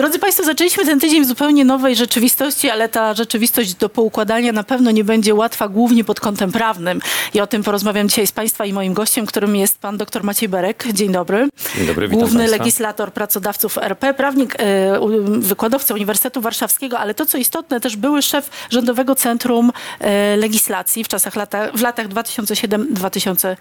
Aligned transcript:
Drodzy 0.00 0.18
Państwo, 0.18 0.44
zaczęliśmy 0.44 0.84
ten 0.84 1.00
tydzień 1.00 1.24
w 1.24 1.28
zupełnie 1.28 1.64
nowej 1.64 1.96
rzeczywistości, 1.96 2.70
ale 2.70 2.88
ta 2.88 3.14
rzeczywistość 3.14 3.74
do 3.74 3.88
poukładania 3.88 4.52
na 4.52 4.64
pewno 4.64 4.90
nie 4.90 5.04
będzie 5.04 5.34
łatwa, 5.34 5.68
głównie 5.68 6.04
pod 6.04 6.20
kątem 6.20 6.52
prawnym. 6.52 7.00
I 7.34 7.40
o 7.40 7.46
tym 7.46 7.62
porozmawiam 7.62 8.08
dzisiaj 8.08 8.26
z 8.26 8.32
Państwa 8.32 8.64
i 8.64 8.72
moim 8.72 8.94
gościem, 8.94 9.26
którym 9.26 9.56
jest 9.56 9.78
pan 9.78 9.96
dr 9.96 10.24
Maciej 10.24 10.48
Berek. 10.48 10.84
Dzień 10.92 11.12
dobry. 11.12 11.48
Dzień 11.76 11.86
dobry, 11.86 12.08
witam 12.08 12.20
Główny 12.20 12.38
państwa. 12.38 12.58
legislator 12.58 13.12
pracodawców 13.12 13.78
RP, 13.78 14.14
prawnik, 14.14 14.54
e, 14.58 15.00
wykładowca 15.38 15.94
Uniwersytetu 15.94 16.40
Warszawskiego, 16.40 16.98
ale 16.98 17.14
to, 17.14 17.26
co 17.26 17.38
istotne, 17.38 17.80
też 17.80 17.96
były 17.96 18.22
szef 18.22 18.50
Rządowego 18.70 19.14
Centrum 19.14 19.72
e, 20.00 20.36
Legislacji 20.36 21.04
w 21.04 21.08
czasach 21.08 21.36
lata, 21.36 21.72
w 21.72 21.80
latach 21.80 22.08
2007-2015. 22.08 23.56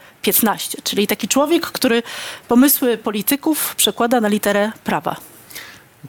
Czyli 0.84 1.08
taki 1.08 1.28
człowiek, 1.28 1.66
który 1.66 2.04
pomysły 2.48 2.98
polityków 2.98 3.76
przekłada 3.76 4.22
na 4.22 4.28
literę 4.28 4.72
prawa. 4.84 5.35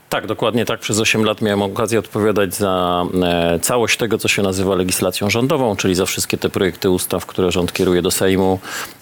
Tak, 0.09 0.27
dokładnie 0.27 0.65
tak. 0.65 0.79
Przez 0.79 0.99
8 0.99 1.23
lat 1.23 1.41
miałem 1.41 1.61
okazję 1.61 1.99
odpowiadać 1.99 2.55
za 2.55 3.05
e, 3.23 3.59
całość 3.59 3.97
tego, 3.97 4.17
co 4.17 4.27
się 4.27 4.41
nazywa 4.41 4.75
legislacją 4.75 5.29
rządową, 5.29 5.75
czyli 5.75 5.95
za 5.95 6.05
wszystkie 6.05 6.37
te 6.37 6.49
projekty 6.49 6.89
ustaw, 6.89 7.25
które 7.25 7.51
rząd 7.51 7.73
kieruje 7.73 8.01
do 8.01 8.11
Sejmu, 8.11 8.59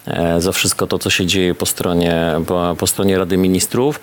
e, 0.08 0.42
za 0.42 0.52
wszystko 0.52 0.88
to, 0.88 1.00
co 1.00 1.10
się 1.10 1.26
dzieje 1.26 1.56
po 1.56 1.66
stronie, 1.66 2.36
po, 2.48 2.76
po 2.80 2.88
stronie 2.88 3.18
Rady 3.18 3.38
Ministrów. 3.38 4.00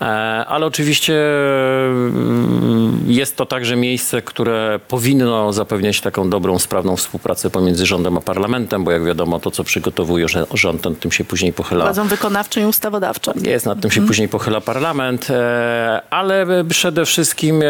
E, 0.00 0.04
ale 0.46 0.66
oczywiście 0.66 1.14
mm, 1.14 3.04
jest 3.06 3.36
to 3.36 3.46
także 3.46 3.76
miejsce, 3.76 4.22
które 4.22 4.80
powinno 4.88 5.52
zapewniać 5.52 6.00
taką 6.00 6.30
dobrą, 6.30 6.58
sprawną 6.58 6.96
współpracę 6.96 7.50
pomiędzy 7.50 7.86
rządem 7.86 8.18
a 8.18 8.20
parlamentem, 8.20 8.84
bo 8.84 8.90
jak 8.90 9.04
wiadomo, 9.04 9.40
to, 9.40 9.50
co 9.50 9.64
przygotowuje 9.64 10.26
rząd, 10.54 10.82
ten 10.82 10.96
tym 10.96 11.12
się 11.12 11.24
później 11.24 11.52
pochyla. 11.52 11.84
Władzą 11.84 12.08
wykonawczą 12.08 12.60
i 12.60 12.64
ustawodawczą. 12.64 13.32
Jest, 13.42 13.66
nad 13.66 13.80
tym 13.80 13.90
się 13.90 14.06
później 14.06 14.28
pochyla 14.28 14.60
parlament, 14.60 15.30
e, 15.30 16.02
ale 16.10 16.46
przede 16.68 17.04
wszystkim 17.04 17.62
e, 17.62 17.66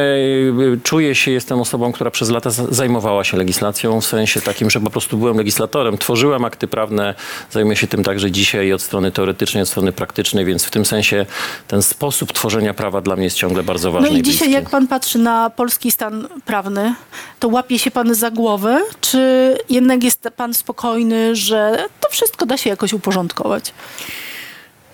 czuję 0.82 1.14
się, 1.14 1.30
jestem 1.30 1.60
osobą, 1.60 1.92
która 1.92 2.10
przez 2.10 2.30
lata 2.30 2.50
zajmowała 2.50 3.24
się 3.24 3.36
legislacją, 3.36 4.00
w 4.00 4.06
sensie 4.06 4.40
takim, 4.40 4.70
że 4.70 4.80
po 4.80 4.90
prostu 4.90 5.18
byłem 5.18 5.36
legislatorem, 5.36 5.98
tworzyłem 5.98 6.44
akty 6.44 6.68
prawne, 6.68 7.14
zajmuję 7.50 7.76
się 7.76 7.86
tym 7.86 8.04
także 8.04 8.30
dzisiaj 8.30 8.72
od 8.72 8.82
strony 8.82 9.12
teoretycznej, 9.12 9.62
od 9.62 9.68
strony 9.68 9.92
praktycznej, 9.92 10.44
więc 10.44 10.64
w 10.64 10.70
tym 10.70 10.84
sensie 10.84 11.26
ten 11.68 11.82
sposób 11.82 12.15
tworzenia 12.34 12.74
prawa 12.74 13.00
dla 13.00 13.16
mnie 13.16 13.24
jest 13.24 13.36
ciągle 13.36 13.62
bardzo 13.62 13.92
ważny. 13.92 14.10
No 14.10 14.16
i 14.16 14.22
dzisiaj, 14.22 14.50
jak 14.50 14.70
pan 14.70 14.88
patrzy 14.88 15.18
na 15.18 15.50
polski 15.50 15.90
stan 15.90 16.28
prawny, 16.44 16.94
to 17.40 17.48
łapie 17.48 17.78
się 17.78 17.90
pan 17.90 18.14
za 18.14 18.30
głowę, 18.30 18.82
czy 19.00 19.54
jednak 19.70 20.04
jest 20.04 20.28
pan 20.36 20.54
spokojny, 20.54 21.36
że 21.36 21.84
to 22.00 22.08
wszystko 22.10 22.46
da 22.46 22.56
się 22.56 22.70
jakoś 22.70 22.92
uporządkować? 22.92 23.72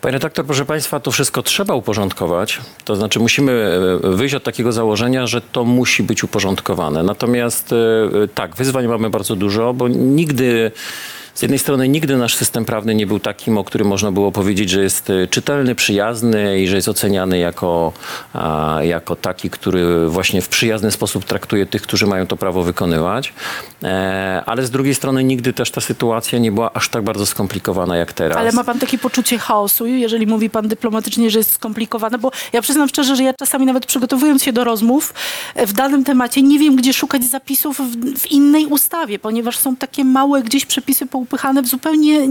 Panie 0.00 0.12
redaktor, 0.12 0.46
proszę 0.46 0.64
Państwa, 0.64 1.00
to 1.00 1.10
wszystko 1.10 1.42
trzeba 1.42 1.74
uporządkować. 1.74 2.60
To 2.84 2.96
znaczy 2.96 3.20
musimy 3.20 3.52
e, 4.04 4.10
wyjść 4.10 4.34
od 4.34 4.44
takiego 4.44 4.72
założenia, 4.72 5.26
że 5.26 5.40
to 5.40 5.64
musi 5.64 6.02
być 6.02 6.24
uporządkowane. 6.24 7.02
Natomiast 7.02 7.72
e, 7.72 8.28
tak, 8.34 8.56
wyzwań 8.56 8.86
mamy 8.86 9.10
bardzo 9.10 9.36
dużo, 9.36 9.74
bo 9.74 9.88
nigdy. 9.88 10.72
Z 11.34 11.42
jednej 11.42 11.58
strony 11.58 11.88
nigdy 11.88 12.16
nasz 12.16 12.34
system 12.34 12.64
prawny 12.64 12.94
nie 12.94 13.06
był 13.06 13.20
takim, 13.20 13.58
o 13.58 13.64
którym 13.64 13.88
można 13.88 14.12
było 14.12 14.32
powiedzieć, 14.32 14.70
że 14.70 14.82
jest 14.82 15.10
e, 15.10 15.26
czytelny, 15.26 15.74
przyjazny 15.74 16.60
i 16.60 16.68
że 16.68 16.76
jest 16.76 16.88
oceniany 16.88 17.38
jako, 17.38 17.92
jako 18.80 19.16
taki, 19.16 19.50
który 19.50 20.08
właśnie 20.08 20.42
w 20.42 20.48
przyjazny 20.48 20.90
sposób 20.90 21.24
traktuje 21.24 21.66
tych, 21.66 21.82
którzy 21.82 22.06
mają 22.06 22.26
to 22.26 22.36
prawo 22.36 22.62
wykonywać. 22.62 23.32
E, 23.82 24.42
ale 24.46 24.66
z 24.66 24.70
drugiej 24.70 24.94
strony 24.94 25.24
nigdy 25.24 25.52
też 25.52 25.70
ta 25.70 25.80
sytuacja 25.80 26.38
nie 26.38 26.52
była 26.52 26.72
aż 26.72 26.88
tak 26.88 27.02
bardzo 27.02 27.26
skomplikowana 27.26 27.96
jak 27.96 28.12
teraz. 28.12 28.38
Ale 28.38 28.52
ma 28.52 28.64
pan 28.64 28.78
takie 28.78 28.98
poczucie 28.98 29.38
chaosu, 29.38 29.86
jeżeli 29.86 30.26
mówi 30.26 30.50
pan 30.50 30.68
dyplomatycznie, 30.68 31.30
że 31.30 31.38
jest 31.38 31.52
skomplikowane? 31.52 32.18
Bo 32.18 32.30
ja 32.52 32.62
przyznam 32.62 32.88
szczerze, 32.88 33.16
że 33.16 33.22
ja 33.22 33.34
czasami 33.34 33.66
nawet 33.66 33.86
przygotowując 33.86 34.42
się 34.42 34.52
do 34.52 34.64
rozmów 34.64 35.14
e, 35.54 35.66
w 35.66 35.72
danym 35.72 36.04
temacie, 36.04 36.42
nie 36.42 36.58
wiem, 36.58 36.76
gdzie 36.76 36.92
szukać 36.92 37.24
zapisów 37.24 37.78
w, 37.78 38.18
w 38.20 38.30
innej 38.30 38.66
ustawie, 38.66 39.18
ponieważ 39.18 39.58
są 39.58 39.76
takie 39.76 40.04
małe 40.04 40.42
gdzieś 40.42 40.66
przepisy 40.66 41.06
poupychane 41.22 41.62
w 41.62 41.66
zupełnie 41.66 42.24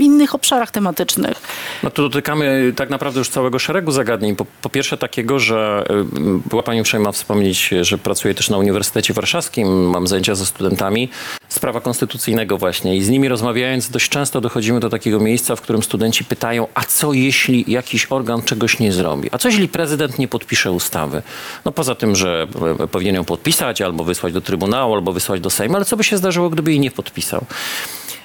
innych 0.00 0.34
obszarach 0.34 0.70
tematycznych. 0.70 1.42
No 1.82 1.90
tu 1.90 2.02
dotykamy 2.02 2.72
tak 2.76 2.90
naprawdę 2.90 3.18
już 3.18 3.28
całego 3.28 3.58
szeregu 3.58 3.92
zagadnień. 3.92 4.36
Po, 4.36 4.46
po 4.62 4.68
pierwsze 4.68 4.96
takiego, 4.96 5.38
że 5.38 5.84
y, 5.90 6.48
była 6.48 6.62
Pani 6.62 6.80
uprzejma 6.80 7.12
wspomnieć, 7.12 7.70
że 7.80 7.98
pracuję 7.98 8.34
też 8.34 8.50
na 8.50 8.58
Uniwersytecie 8.58 9.14
Warszawskim, 9.14 9.90
mam 9.90 10.06
zajęcia 10.06 10.34
ze 10.34 10.46
studentami 10.46 11.08
z 11.48 11.58
prawa 11.58 11.80
konstytucyjnego 11.80 12.58
właśnie 12.58 12.96
i 12.96 13.02
z 13.02 13.08
nimi 13.08 13.28
rozmawiając 13.28 13.90
dość 13.90 14.08
często 14.08 14.40
dochodzimy 14.40 14.80
do 14.80 14.90
takiego 14.90 15.20
miejsca, 15.20 15.56
w 15.56 15.60
którym 15.60 15.82
studenci 15.82 16.24
pytają, 16.24 16.66
a 16.74 16.84
co 16.84 17.12
jeśli 17.12 17.64
jakiś 17.68 18.06
organ 18.10 18.42
czegoś 18.42 18.78
nie 18.78 18.92
zrobi? 18.92 19.28
A 19.32 19.38
co 19.38 19.48
jeśli 19.48 19.68
prezydent 19.68 20.18
nie 20.18 20.28
podpisze 20.28 20.72
ustawy? 20.72 21.22
No 21.64 21.72
poza 21.72 21.94
tym, 21.94 22.16
że 22.16 22.46
e, 22.80 22.88
powinien 22.88 23.14
ją 23.14 23.24
podpisać 23.24 23.82
albo 23.82 24.04
wysłać 24.04 24.32
do 24.32 24.40
Trybunału, 24.40 24.94
albo 24.94 25.12
wysłać 25.12 25.40
do 25.40 25.50
Sejmu, 25.50 25.76
ale 25.76 25.84
co 25.84 25.96
by 25.96 26.04
się 26.04 26.16
zdarzyło, 26.16 26.50
gdyby 26.50 26.70
jej 26.70 26.80
nie 26.80 26.90
podpisał? 26.90 27.44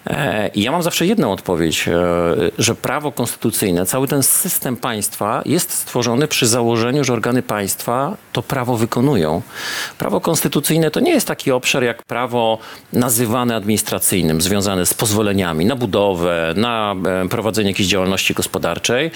E, 0.10 0.48
I 0.56 0.62
ja 0.62 0.72
mam 0.72 0.84
zawsze 0.84 1.06
jedną 1.06 1.32
odpowiedź, 1.32 1.88
e, 1.88 1.94
że 2.58 2.76
prawo 2.76 3.12
konstytucyjne, 3.12 3.86
cały 3.86 4.08
ten 4.08 4.24
system 4.24 4.78
państwa 4.78 5.42
jest 5.46 5.72
stworzony 5.72 6.28
przy 6.28 6.48
założeniu, 6.48 7.04
że 7.04 7.14
organy 7.14 7.42
państwa 7.42 8.18
to 8.34 8.44
prawo 8.44 8.78
wykonują. 8.78 9.42
Prawo 9.98 10.22
konstytucyjne 10.22 10.92
to 10.92 11.00
nie 11.00 11.12
jest 11.12 11.28
taki 11.28 11.52
obszar 11.52 11.84
jak 11.84 12.04
prawo 12.04 12.58
nazywane 12.94 13.56
administracyjnym, 13.56 14.42
związane 14.42 14.86
z 14.86 14.94
pozwoleniami 14.94 15.66
na 15.66 15.76
budowę, 15.76 16.54
na 16.56 16.96
e, 17.24 17.30
prowadzenie 17.30 17.70
jakiejś 17.70 17.90
działalności 17.90 18.34
gospodarczej, 18.34 19.12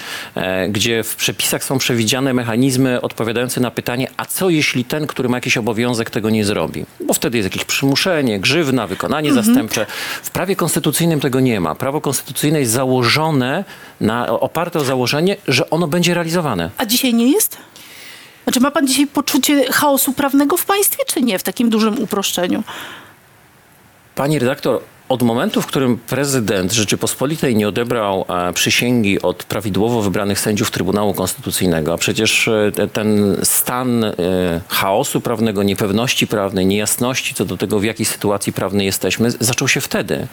gdzie 0.68 1.02
w 1.02 1.16
przepisach 1.16 1.64
są 1.64 1.78
przewidziane 1.78 2.34
mechanizmy 2.34 3.00
odpowiadające 3.00 3.60
na 3.60 3.70
pytanie, 3.70 4.08
a 4.16 4.24
co 4.24 4.50
jeśli 4.50 4.84
ten, 4.84 5.06
który 5.06 5.28
ma 5.28 5.36
jakiś 5.36 5.56
obowiązek, 5.56 6.10
tego 6.10 6.30
nie 6.30 6.44
zrobi? 6.44 6.84
Bo 7.06 7.14
wtedy 7.14 7.38
jest 7.38 7.46
jakieś 7.46 7.64
przymuszenie, 7.64 8.40
grzywna, 8.40 8.86
wykonanie 8.86 9.32
zastępcze. 9.32 9.86
W 10.22 10.30
prawie 10.30 10.56
konstytucyjnym 10.56 10.81
tego 11.20 11.40
nie 11.40 11.60
ma. 11.60 11.74
Prawo 11.74 12.00
konstytucyjne 12.00 12.60
jest 12.60 12.72
założone, 12.72 13.64
na, 14.00 14.28
oparte 14.40 14.78
o 14.78 14.84
założenie, 14.84 15.36
że 15.48 15.70
ono 15.70 15.88
będzie 15.88 16.14
realizowane. 16.14 16.70
A 16.76 16.86
dzisiaj 16.86 17.14
nie 17.14 17.32
jest? 17.32 17.58
Znaczy 18.44 18.60
ma 18.60 18.70
pan 18.70 18.86
dzisiaj 18.86 19.06
poczucie 19.06 19.72
chaosu 19.72 20.12
prawnego 20.12 20.56
w 20.56 20.64
państwie, 20.64 21.04
czy 21.06 21.22
nie, 21.22 21.38
w 21.38 21.42
takim 21.42 21.70
dużym 21.70 22.02
uproszczeniu? 22.02 22.62
Pani 24.14 24.38
redaktor, 24.38 24.80
od 25.08 25.22
momentu, 25.22 25.62
w 25.62 25.66
którym 25.66 25.98
prezydent 25.98 26.72
Rzeczypospolitej 26.72 27.56
nie 27.56 27.68
odebrał 27.68 28.24
e, 28.28 28.52
przysięgi 28.52 29.22
od 29.22 29.44
prawidłowo 29.44 30.02
wybranych 30.02 30.40
sędziów 30.40 30.70
Trybunału 30.70 31.14
Konstytucyjnego, 31.14 31.94
a 31.94 31.98
przecież 31.98 32.48
e, 32.48 32.72
te- 32.74 32.88
ten 32.88 33.36
stan 33.42 34.04
e, 34.04 34.12
chaosu 34.68 35.20
prawnego, 35.20 35.62
niepewności 35.62 36.26
prawnej, 36.26 36.66
niejasności 36.66 37.34
co 37.34 37.44
do 37.44 37.56
tego, 37.56 37.78
w 37.78 37.84
jakiej 37.84 38.06
sytuacji 38.06 38.52
prawnej 38.52 38.86
jesteśmy, 38.86 39.30
zaczął 39.30 39.68
się 39.68 39.80
wtedy. 39.80 40.26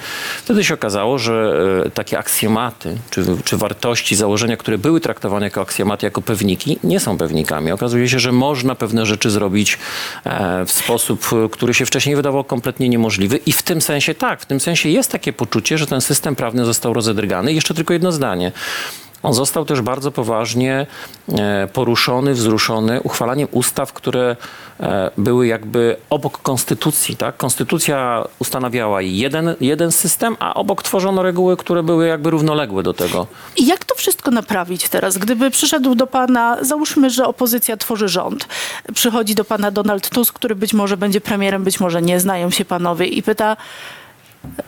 Wtedy 0.44 0.64
się 0.64 0.74
okazało, 0.74 1.18
że 1.18 1.54
takie 1.94 2.20
aksjomaty, 2.20 2.98
czy, 3.10 3.26
czy 3.44 3.58
wartości, 3.58 4.16
założenia, 4.16 4.58
które 4.58 4.78
były 4.78 5.02
traktowane 5.02 5.46
jako 5.46 5.62
aksjomaty, 5.62 6.06
jako 6.06 6.22
pewniki, 6.22 6.80
nie 6.84 7.00
są 7.00 7.18
pewnikami. 7.18 7.72
Okazuje 7.72 8.10
się, 8.10 8.20
że 8.20 8.32
można 8.32 8.76
pewne 8.76 9.06
rzeczy 9.06 9.30
zrobić 9.30 9.78
w 10.66 10.72
sposób, 10.72 11.30
który 11.52 11.74
się 11.74 11.86
wcześniej 11.86 12.16
wydawał 12.16 12.44
kompletnie 12.44 12.90
niemożliwy 12.90 13.40
i 13.46 13.52
w 13.52 13.64
tym 13.64 13.82
sensie 13.82 14.16
tak, 14.16 14.42
w 14.42 14.46
tym 14.46 14.60
sensie 14.60 14.69
jest 14.86 15.12
takie 15.12 15.34
poczucie, 15.34 15.78
że 15.78 15.88
ten 15.88 16.02
system 16.02 16.36
prawny 16.36 16.66
został 16.66 16.94
rozedrgany. 16.94 17.54
Jeszcze 17.54 17.74
tylko 17.74 17.94
jedno 17.94 18.12
zdanie. 18.12 18.52
On 19.24 19.34
został 19.34 19.66
też 19.66 19.82
bardzo 19.82 20.12
poważnie 20.12 20.88
e, 21.30 21.68
poruszony, 21.74 22.34
wzruszony 22.34 23.02
uchwalaniem 23.02 23.48
ustaw, 23.52 23.94
które 23.94 24.36
e, 24.80 25.12
były 25.18 25.48
jakby 25.48 25.96
obok 26.10 26.42
konstytucji. 26.42 27.16
Tak? 27.16 27.38
Konstytucja 27.38 28.26
ustanawiała 28.40 29.02
jeden, 29.02 29.56
jeden 29.62 29.92
system, 29.92 30.36
a 30.40 30.54
obok 30.54 30.84
tworzono 30.84 31.24
reguły, 31.24 31.58
które 31.58 31.84
były 31.84 32.08
jakby 32.08 32.30
równoległe 32.30 32.84
do 32.84 32.94
tego. 32.94 33.28
I 33.58 33.68
jak 33.68 33.86
to 33.86 33.96
wszystko 33.96 34.32
naprawić 34.32 34.90
teraz? 34.90 35.18
Gdyby 35.18 35.52
przyszedł 35.52 35.96
do 35.96 36.08
pana, 36.08 36.58
załóżmy, 36.62 37.10
że 37.10 37.26
opozycja 37.26 37.78
tworzy 37.78 38.08
rząd, 38.08 38.48
przychodzi 38.94 39.36
do 39.36 39.46
pana 39.46 39.72
Donald 39.72 40.10
Tusk, 40.10 40.36
który 40.36 40.56
być 40.56 40.74
może 40.74 40.98
będzie 40.98 41.22
premierem, 41.22 41.64
być 41.64 41.80
może 41.80 42.02
nie, 42.02 42.20
znają 42.20 42.50
się 42.50 42.66
panowie 42.66 43.06
i 43.06 43.24
pyta 43.24 43.58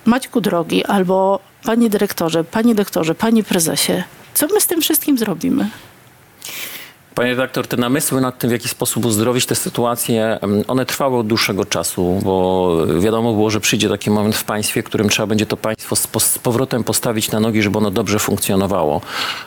Maćku 0.05 0.41
drogi, 0.41 0.85
albo 0.85 1.39
panie 1.63 1.89
dyrektorze, 1.89 2.43
panie 2.43 2.75
doktorze, 2.75 3.15
panie 3.15 3.43
prezesie, 3.43 4.03
co 4.33 4.47
my 4.47 4.61
z 4.61 4.67
tym 4.67 4.81
wszystkim 4.81 5.17
zrobimy? 5.17 5.69
Panie 7.15 7.29
redaktor, 7.29 7.67
te 7.67 7.77
namysły 7.77 8.21
nad 8.21 8.37
tym, 8.37 8.49
w 8.49 8.53
jaki 8.53 8.69
sposób 8.69 9.05
uzdrowić 9.05 9.45
tę 9.45 9.55
sytuację, 9.55 10.39
em, 10.41 10.63
one 10.67 10.85
trwały 10.85 11.17
od 11.17 11.27
dłuższego 11.27 11.65
czasu, 11.65 12.19
bo 12.23 12.77
wiadomo 12.99 13.33
było, 13.33 13.49
że 13.49 13.59
przyjdzie 13.59 13.89
taki 13.89 14.09
moment 14.09 14.35
w 14.35 14.43
państwie, 14.43 14.81
w 14.81 14.85
którym 14.85 15.09
trzeba 15.09 15.27
będzie 15.27 15.45
to 15.45 15.57
państwo 15.57 15.95
z, 15.95 16.07
powrotem 16.43 16.83
postawić 16.83 17.31
na 17.31 17.39
nogi, 17.39 17.61
żeby 17.61 17.77
ono 17.77 17.91
dobrze 17.91 18.19
funkcjonowało. 18.19 19.01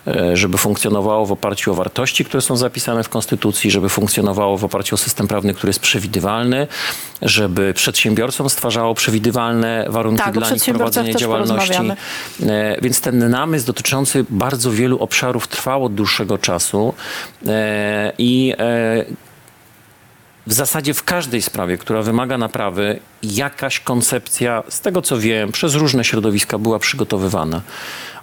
E, 0.06 0.36
Żeby 0.36 0.58
funkcjonowało 0.58 1.26
w 1.26 1.32
oparciu 1.32 1.72
o 1.72 1.74
wartości, 1.74 2.24
które 2.24 2.40
są 2.40 2.56
zapisane 2.56 3.04
w 3.04 3.08
Konstytucji, 3.08 3.70
żeby 3.70 3.88
funkcjonowało 3.88 4.58
w 4.58 4.64
oparciu 4.64 4.94
o 4.94 4.98
system 4.98 5.28
prawny, 5.28 5.54
który 5.54 5.68
jest 5.68 5.80
przewidywalny 5.80 6.66
żeby 7.24 7.74
przedsiębiorcom 7.74 8.50
stwarzało 8.50 8.94
przewidywalne 8.94 9.86
warunki 9.88 10.22
Tak, 10.24 10.34
dla 10.34 10.50
nich 10.50 10.64
prowadzenia 10.64 11.14
działalności. 11.14 11.72
E, 12.46 12.76
Więc 12.82 13.00
ten 13.00 13.30
namysł 13.30 13.66
dotyczący 13.66 14.24
bardzo 14.30 14.70
wielu 14.70 14.98
obszarów 14.98 15.48
trwał 15.48 15.84
od 15.84 15.94
dłuższego 15.94 16.38
czasu 16.38 16.94
e, 17.46 17.53
i 18.18 18.54
e, 18.58 19.04
w 20.46 20.52
zasadzie 20.52 20.94
w 20.94 21.04
każdej 21.04 21.42
sprawie, 21.42 21.78
która 21.78 22.02
wymaga 22.02 22.38
naprawy, 22.38 23.00
jakaś 23.22 23.80
koncepcja, 23.80 24.62
z 24.68 24.80
tego 24.80 25.02
co 25.02 25.18
wiem, 25.18 25.52
przez 25.52 25.74
różne 25.74 26.04
środowiska 26.04 26.58
była 26.58 26.78
przygotowywana. 26.78 27.60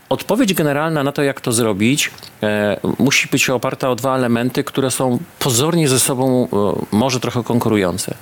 Odpowiedź 0.10 0.54
generalna 0.54 1.04
na 1.04 1.12
to, 1.12 1.24
jak 1.24 1.42
to 1.42 1.52
zrobić, 1.52 2.12
e, 2.44 2.80
musi 3.00 3.28
być 3.28 3.50
oparta 3.50 3.90
o 3.90 3.96
dwa 3.96 4.16
elementy, 4.16 4.64
które 4.64 4.92
są 4.92 5.20
pozornie 5.40 5.88
ze 5.88 6.00
sobą 6.00 6.48
e, 6.54 6.86
może 6.92 7.20
trochę 7.20 7.44
konkurujące. 7.44 8.16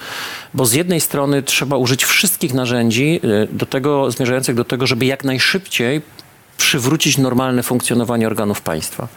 Bo 0.53 0.65
z 0.65 0.73
jednej 0.73 1.01
strony 1.01 1.43
trzeba 1.43 1.77
użyć 1.77 2.05
wszystkich 2.05 2.53
narzędzi 2.53 3.19
e, 3.23 3.47
do 3.47 3.65
tego, 3.65 4.11
zmierzających 4.11 4.55
do 4.55 4.65
tego, 4.65 4.87
żeby 4.87 5.05
jak 5.05 5.23
najszybciej 5.23 6.01
przywrócić 6.57 7.17
normalne 7.17 7.63
funkcjonowanie 7.63 8.27
organów 8.27 8.61
państwa. 8.61 9.07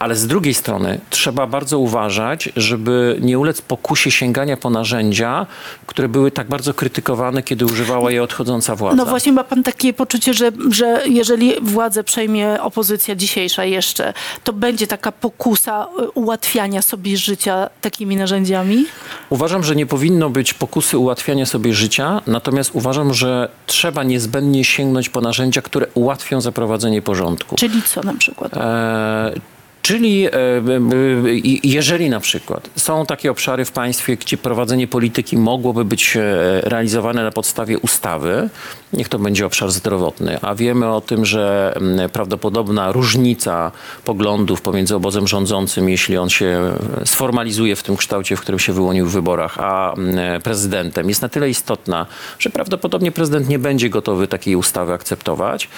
Ale 0.00 0.16
z 0.16 0.26
drugiej 0.26 0.54
strony 0.54 1.00
trzeba 1.10 1.46
bardzo 1.46 1.78
uważać, 1.78 2.48
żeby 2.56 3.18
nie 3.20 3.38
ulec 3.38 3.62
pokusie 3.62 4.10
sięgania 4.10 4.56
po 4.56 4.70
narzędzia, 4.70 5.46
które 5.86 6.08
były 6.08 6.30
tak 6.30 6.48
bardzo 6.48 6.74
krytykowane, 6.74 7.42
kiedy 7.42 7.66
używała 7.66 8.10
je 8.10 8.22
odchodząca 8.22 8.76
władza. 8.76 8.96
No 8.96 9.06
właśnie 9.06 9.32
ma 9.32 9.44
pan 9.44 9.62
takie 9.62 9.92
poczucie, 9.92 10.34
że, 10.34 10.52
że 10.70 11.02
jeżeli 11.06 11.54
władzę 11.62 12.04
przejmie 12.04 12.62
opozycja 12.62 13.14
dzisiejsza 13.14 13.64
jeszcze, 13.64 14.12
to 14.44 14.52
będzie 14.52 14.86
taka 14.86 15.12
pokusa 15.12 15.86
y, 16.02 16.10
ułatwiania 16.10 16.82
sobie 16.82 17.16
życia 17.16 17.70
takimi 17.80 18.16
narzędziami? 18.16 18.84
Uważam, 19.30 19.64
że 19.64 19.76
nie 19.76 19.86
powinno 19.86 20.30
być 20.30 20.54
pokusy 20.54 20.98
ułatwiania 20.98 21.46
sobie 21.46 21.74
życia, 21.74 22.20
natomiast 22.26 22.70
uważam, 22.72 23.14
że 23.14 23.48
trzeba 23.66 24.02
niezbędnie 24.02 24.64
sięgnąć 24.64 25.08
po 25.08 25.20
narzędzia, 25.20 25.62
które 25.62 25.86
ułatwią 25.94 26.40
zaprowadzenie 26.40 27.02
porządku. 27.02 27.56
Czyli 27.56 27.82
co 27.82 28.02
na 28.02 28.14
przykład? 28.14 28.56
E, 28.56 29.59
Czyli 29.82 30.26
e, 30.26 30.30
e, 30.32 31.34
i- 31.34 31.70
jeżeli 31.72 32.10
na 32.10 32.20
przykład 32.20 32.70
są 32.76 33.06
takie 33.06 33.30
obszary 33.30 33.64
w 33.64 33.72
państwie, 33.72 34.16
gdzie 34.16 34.36
prowadzenie 34.36 34.86
polityki 34.86 35.36
mogłoby 35.36 35.84
być 35.84 36.16
e, 36.16 36.20
realizowane 36.60 37.22
na 37.24 37.30
podstawie 37.30 37.78
ustawy, 37.78 38.48
niech 38.92 39.08
to 39.08 39.18
będzie 39.18 39.46
obszar 39.46 39.70
zdrowotny, 39.70 40.38
a 40.42 40.54
wiemy 40.54 40.88
o 40.88 41.00
tym, 41.00 41.24
że 41.26 41.74
prawdopodobna 42.12 42.92
różnica 42.92 43.72
poglądów 44.04 44.60
pomiędzy 44.62 44.96
obozem 44.96 45.28
rządzącym, 45.28 45.88
jeśli 45.88 46.16
on 46.18 46.30
się 46.30 46.72
sformalizuje 47.04 47.76
w 47.76 47.82
tym 47.82 47.96
kształcie, 47.96 48.36
w 48.36 48.40
którym 48.40 48.58
się 48.58 48.72
wyłonił 48.72 49.06
w 49.06 49.12
wyborach, 49.12 49.58
a 49.58 49.94
prezydentem 50.42 51.08
jest 51.08 51.22
na 51.22 51.28
tyle 51.28 51.50
istotna, 51.50 52.06
że 52.38 52.50
prawdopodobnie 52.50 53.12
prezydent 53.12 53.48
nie 53.48 53.58
będzie 53.58 53.88
gotowy 53.90 54.26
takiej 54.28 54.56
ustawy 54.56 54.92
akceptować, 54.92 55.68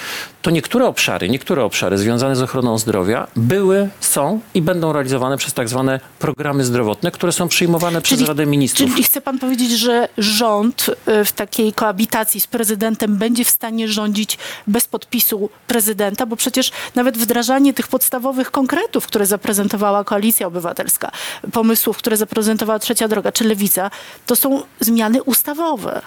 to 0.43 0.51
niektóre 0.51 0.87
obszary, 0.87 1.29
niektóre 1.29 1.65
obszary 1.65 1.99
związane 1.99 2.37
z 2.37 2.43
ochroną 2.43 2.79
zdrowia 2.79 3.27
były, 3.37 3.89
są 4.01 4.41
i 4.55 4.63
będą 4.63 4.93
realizowane 4.93 5.37
przez 5.37 5.55
tak 5.55 5.69
zwane 5.69 6.01
programy 6.19 6.65
zdrowotne, 6.65 7.11
które 7.11 7.33
są 7.33 7.49
przyjmowane 7.49 8.03
przez 8.03 8.23
Radę 8.23 8.47
Ministrów. 8.47 8.91
Czyli 8.91 9.03
chce 9.03 9.21
pan 9.21 9.39
powiedzieć, 9.39 9.71
że 9.71 10.09
rząd 10.19 10.91
y, 11.09 11.25
w 11.25 11.33
takiej 11.33 11.73
koabitacji 11.73 12.41
z 12.41 12.47
prezydentem 12.47 13.17
będzie 13.17 13.45
w 13.45 13.51
stanie 13.51 13.89
rządzić 13.89 14.39
bez 14.67 14.87
podpisu 14.87 15.51
prezydenta, 15.67 16.27
bo 16.27 16.37
przecież 16.37 16.73
nawet 16.95 17.19
wdrażanie 17.19 17.75
tych 17.75 17.89
podstawowych 17.89 18.51
konkretów, 18.51 19.07
które 19.07 19.27
zaprezentowała 19.27 20.05
Koalicja 20.05 20.47
Obywatelska, 20.47 21.11
pomysłów, 21.53 21.97
które 21.97 22.17
zaprezentowała 22.17 22.79
Trzecia 22.79 23.09
Droga 23.09 23.33
czy 23.33 23.45
Lewica, 23.45 23.91
to 24.27 24.37
są 24.37 24.63
zmiany 24.81 25.23
ustawowe. 25.23 26.03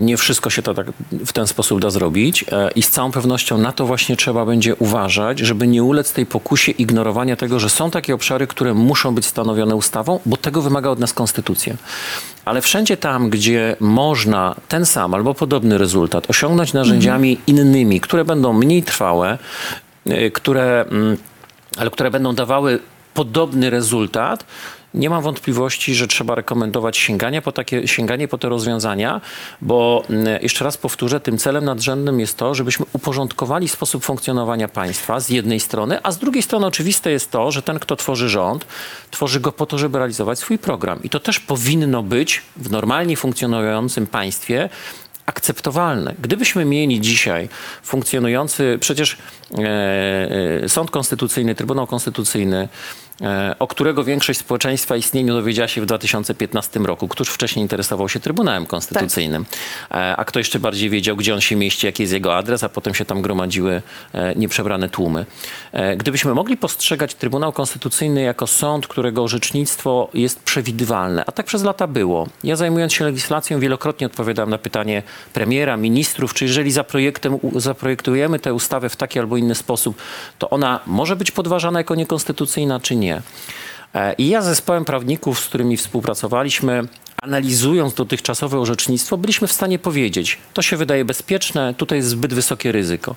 Nie 0.00 0.16
wszystko 0.16 0.50
się 0.50 0.62
to 0.62 0.74
tak 0.74 0.86
w 1.10 1.32
ten 1.32 1.46
sposób 1.46 1.80
da 1.80 1.90
zrobić 1.90 2.44
e, 2.52 2.70
i 2.70 2.82
z 2.82 2.90
całą 2.90 3.12
pewnością 3.12 3.58
na 3.58 3.72
to 3.72 3.86
właśnie 3.86 4.16
trzeba 4.16 4.46
będzie 4.46 4.74
uważać, 4.74 5.38
żeby 5.38 5.66
nie 5.66 5.82
ulec 5.82 6.12
tej 6.12 6.26
pokusie 6.26 6.72
ignorowania 6.72 7.36
tego, 7.36 7.60
że 7.60 7.70
są 7.70 7.90
takie 7.90 8.14
obszary, 8.14 8.46
które 8.46 8.74
muszą 8.74 9.14
być 9.14 9.26
stanowione 9.26 9.76
ustawą, 9.76 10.20
bo 10.26 10.36
tego 10.36 10.62
wymaga 10.62 10.90
od 10.90 10.98
nas 10.98 11.12
konstytucja. 11.12 11.74
Ale 12.44 12.60
wszędzie 12.60 12.96
tam, 12.96 13.30
gdzie 13.30 13.76
można 13.80 14.54
ten 14.68 14.86
sam 14.86 15.14
albo 15.14 15.34
podobny 15.34 15.78
rezultat 15.78 16.30
osiągnąć 16.30 16.72
narzędziami 16.72 17.38
innymi, 17.46 18.00
które 18.00 18.24
będą 18.24 18.52
mniej 18.52 18.82
trwałe, 18.82 19.38
e, 20.06 20.30
które, 20.30 20.84
mm, 20.90 21.16
ale 21.78 21.90
które 21.90 22.10
będą 22.10 22.34
dawały 22.34 22.78
podobny 23.14 23.70
rezultat, 23.70 24.44
nie 24.94 25.10
mam 25.10 25.22
wątpliwości, 25.22 25.94
że 25.94 26.06
trzeba 26.06 26.34
rekomendować 26.34 26.96
sięganie 26.96 27.42
po, 27.42 27.52
takie, 27.52 27.88
sięganie 27.88 28.28
po 28.28 28.38
te 28.38 28.48
rozwiązania, 28.48 29.20
bo 29.60 30.02
mm, 30.10 30.42
jeszcze 30.42 30.64
raz 30.64 30.76
powtórzę, 30.76 31.20
tym 31.20 31.38
celem 31.38 31.64
nadrzędnym 31.64 32.20
jest 32.20 32.36
to, 32.36 32.54
żebyśmy 32.54 32.86
uporządkowali 32.92 33.68
sposób 33.68 34.04
funkcjonowania 34.04 34.68
państwa 34.68 35.20
z 35.20 35.28
jednej 35.28 35.60
strony, 35.60 35.98
a 36.02 36.12
z 36.12 36.18
drugiej 36.18 36.42
strony 36.42 36.66
oczywiste 36.66 37.10
jest 37.10 37.30
to, 37.30 37.50
że 37.50 37.62
ten, 37.62 37.78
kto 37.78 37.96
tworzy 37.96 38.28
rząd, 38.28 38.66
tworzy 39.10 39.40
go 39.40 39.52
po 39.52 39.66
to, 39.66 39.78
żeby 39.78 39.98
realizować 39.98 40.38
swój 40.38 40.58
program. 40.58 41.02
I 41.02 41.10
to 41.10 41.20
też 41.20 41.40
powinno 41.40 42.02
być 42.02 42.42
w 42.56 42.70
normalnie 42.70 43.16
funkcjonującym 43.16 44.06
państwie 44.06 44.68
akceptowalne. 45.26 46.14
Gdybyśmy 46.18 46.64
mieli 46.64 47.00
dzisiaj 47.00 47.48
funkcjonujący, 47.82 48.78
przecież 48.80 49.16
e, 49.58 50.64
e, 50.64 50.68
Sąd 50.68 50.90
Konstytucyjny, 50.90 51.54
Trybunał 51.54 51.86
Konstytucyjny, 51.86 52.68
o 53.58 53.66
którego 53.66 54.04
większość 54.04 54.38
społeczeństwa 54.38 54.96
istnieniu 54.96 55.34
dowiedziała 55.34 55.68
się 55.68 55.80
w 55.80 55.86
2015 55.86 56.80
roku. 56.80 57.08
Któż 57.08 57.28
wcześniej 57.28 57.62
interesował 57.62 58.08
się 58.08 58.20
Trybunałem 58.20 58.66
Konstytucyjnym? 58.66 59.44
E, 59.90 60.16
A 60.16 60.24
kto 60.24 60.40
jeszcze 60.40 60.58
bardziej 60.58 60.90
wiedział, 60.90 61.16
gdzie 61.16 61.34
on 61.34 61.40
się 61.40 61.56
mieści, 61.56 61.86
jaki 61.86 62.02
jest 62.02 62.12
jego 62.12 62.36
adres, 62.36 62.64
a 62.64 62.68
potem 62.68 62.94
się 62.94 63.04
tam 63.04 63.22
gromadziły 63.22 63.82
e, 64.12 64.34
nieprzebrane 64.34 64.88
tłumy. 64.88 65.26
E, 65.72 65.96
Gdybyśmy 65.96 66.34
mogli 66.34 66.56
postrzegać 66.56 67.14
Trybunał 67.14 67.52
Konstytucyjny 67.52 68.22
jako 68.22 68.46
sąd, 68.46 68.86
którego 68.86 69.22
orzecznictwo 69.22 70.08
jest 70.14 70.42
przewidywalne, 70.42 71.24
a 71.26 71.32
tak 71.32 71.46
przez 71.46 71.62
lata 71.64 71.86
było. 71.86 72.26
Ja 72.44 72.56
zajmując 72.56 72.92
się 72.92 73.04
legislacją 73.04 73.60
wielokrotnie 73.60 74.06
odpowiadałem 74.06 74.50
na 74.50 74.58
pytanie 74.58 75.02
premiera, 75.32 75.76
ministrów, 75.76 76.34
czy 76.34 76.44
jeżeli 76.44 76.72
zaprojektujemy 77.54 78.38
tę 78.38 78.54
ustawę 78.54 78.88
w 78.88 78.96
taki 78.96 79.18
albo 79.18 79.36
inny 79.36 79.54
sposób, 79.54 79.96
to 80.38 80.50
ona 80.50 80.80
może 80.86 81.16
być 81.16 81.30
podważana 81.30 81.80
jako 81.80 81.94
niekonstytucyjna, 81.94 82.80
czy 82.80 82.96
nie. 82.96 83.09
E, 83.94 84.12
I 84.12 84.28
ja 84.28 84.42
z 84.42 84.44
zespołem 84.44 84.84
prawników, 84.84 85.40
z 85.40 85.46
którymi 85.46 85.76
współpracowaliśmy, 85.76 86.82
analizując 87.22 87.94
dotychczasowe 87.94 88.58
orzecznictwo, 88.58 89.16
byliśmy 89.16 89.48
w 89.48 89.52
stanie 89.52 89.78
powiedzieć, 89.78 90.38
to 90.54 90.62
się 90.62 90.76
wydaje 90.76 91.04
bezpieczne, 91.04 91.74
tutaj 91.74 91.98
jest 91.98 92.08
zbyt 92.08 92.34
wysokie 92.34 92.72
ryzyko. 92.72 93.16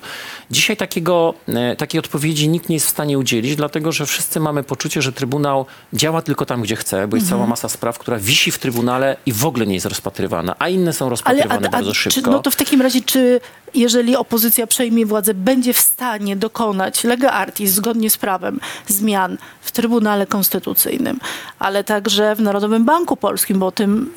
Dzisiaj 0.50 0.76
takiego, 0.76 1.34
e, 1.48 1.76
takiej 1.76 1.98
odpowiedzi 1.98 2.48
nikt 2.48 2.68
nie 2.68 2.76
jest 2.76 2.86
w 2.86 2.90
stanie 2.90 3.18
udzielić, 3.18 3.56
dlatego 3.56 3.92
że 3.92 4.06
wszyscy 4.06 4.40
mamy 4.40 4.62
poczucie, 4.62 5.02
że 5.02 5.12
Trybunał 5.12 5.66
działa 5.92 6.22
tylko 6.22 6.46
tam, 6.46 6.62
gdzie 6.62 6.76
chce, 6.76 7.08
bo 7.08 7.16
jest 7.16 7.28
cała 7.28 7.46
masa 7.46 7.68
spraw, 7.68 7.98
która 7.98 8.18
wisi 8.18 8.50
w 8.50 8.58
Trybunale 8.58 9.16
i 9.26 9.32
w 9.32 9.46
ogóle 9.46 9.66
nie 9.66 9.74
jest 9.74 9.86
rozpatrywana, 9.86 10.56
a 10.58 10.68
inne 10.68 10.92
są 10.92 11.08
rozpatrywane 11.08 11.68
bardzo 11.68 11.94
szybko. 11.94 12.20
Czy, 12.20 12.30
no 12.30 12.38
to 12.38 12.50
w 12.50 12.56
takim 12.56 12.82
razie, 12.82 13.00
czy 13.00 13.40
jeżeli 13.74 14.16
opozycja 14.16 14.66
przejmie 14.66 15.06
władzę, 15.06 15.34
będzie 15.34 15.72
w 15.72 15.80
stanie 15.80 16.36
dokonać 16.36 17.04
lega 17.04 17.30
artis 17.30 17.70
zgodnie 17.70 18.10
z 18.10 18.16
prawem 18.16 18.60
zmian 18.86 19.38
w 19.60 19.72
Trybunale 19.72 20.26
Konstytucyjnym, 20.26 21.20
ale 21.58 21.84
także 21.84 22.36
w 22.36 22.40
Narodowym 22.40 22.84
Banku 22.84 23.16
Polskim, 23.16 23.58
bo 23.58 23.66
o 23.66 23.72
tym 23.72 24.10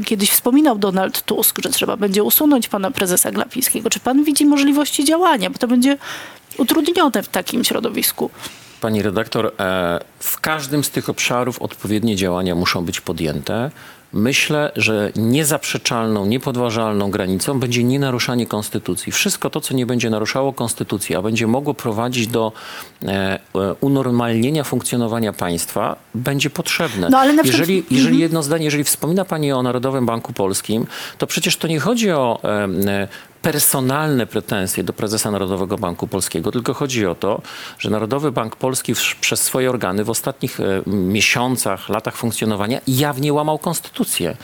y, 0.00 0.04
kiedyś 0.04 0.30
wspominał 0.30 0.78
Donald 0.78 1.22
Tusk, 1.22 1.58
że 1.64 1.70
trzeba 1.70 1.96
będzie 1.96 2.22
usunąć 2.22 2.68
pana 2.68 2.90
prezesa 2.90 3.30
Glapińskiego. 3.30 3.90
Czy 3.90 4.00
pan 4.00 4.24
widzi 4.24 4.46
możliwości 4.46 5.04
działania? 5.04 5.50
Bo 5.50 5.58
to 5.58 5.68
będzie 5.68 5.98
utrudnione 6.58 7.22
w 7.22 7.28
takim 7.28 7.64
środowisku. 7.64 8.30
Pani 8.80 9.02
redaktor, 9.02 9.52
e, 9.58 10.00
w 10.18 10.40
każdym 10.40 10.84
z 10.84 10.90
tych 10.90 11.08
obszarów 11.08 11.62
odpowiednie 11.62 12.16
działania 12.16 12.54
muszą 12.54 12.84
być 12.84 13.00
podjęte. 13.00 13.70
Myślę, 14.14 14.72
że 14.76 15.12
niezaprzeczalną, 15.16 16.26
niepodważalną 16.26 17.10
granicą 17.10 17.60
będzie 17.60 17.84
nienaruszanie 17.84 18.46
konstytucji. 18.46 19.12
Wszystko 19.12 19.50
to, 19.50 19.60
co 19.60 19.74
nie 19.74 19.86
będzie 19.86 20.10
naruszało 20.10 20.52
konstytucji, 20.52 21.16
a 21.16 21.22
będzie 21.22 21.46
mogło 21.46 21.74
prowadzić 21.74 22.26
do 22.26 22.52
e, 23.02 23.08
e, 23.08 23.38
unormalnienia 23.80 24.64
funkcjonowania 24.64 25.32
państwa, 25.32 25.96
będzie 26.14 26.50
potrzebne. 26.50 27.08
No, 27.10 27.18
ale 27.18 27.32
na 27.32 27.42
przykład- 27.42 27.60
jeżeli, 27.68 27.84
jeżeli 27.90 28.18
jedno 28.18 28.42
zdanie, 28.42 28.64
jeżeli 28.64 28.84
wspomina 28.84 29.24
Pani 29.24 29.52
o 29.52 29.62
Narodowym 29.62 30.06
Banku 30.06 30.32
Polskim, 30.32 30.86
to 31.18 31.26
przecież 31.26 31.56
to 31.56 31.68
nie 31.68 31.80
chodzi 31.80 32.10
o 32.10 32.40
em, 32.42 32.88
e, 32.88 33.08
personalne 33.44 34.26
pretensje 34.26 34.84
do 34.84 34.92
prezesa 34.92 35.30
Narodowego 35.30 35.78
Banku 35.78 36.06
Polskiego, 36.06 36.52
tylko 36.52 36.74
chodzi 36.74 37.06
o 37.06 37.14
to, 37.14 37.42
że 37.78 37.90
Narodowy 37.90 38.32
Bank 38.32 38.56
Polski 38.56 38.94
w, 38.94 39.16
przez 39.20 39.40
swoje 39.42 39.70
organy 39.70 40.04
w 40.04 40.10
ostatnich 40.10 40.60
e, 40.60 40.82
miesiącach, 40.90 41.88
latach 41.88 42.16
funkcjonowania 42.16 42.80
jawnie 42.88 43.32
łamał 43.32 43.58
konstytucję. 43.58 44.36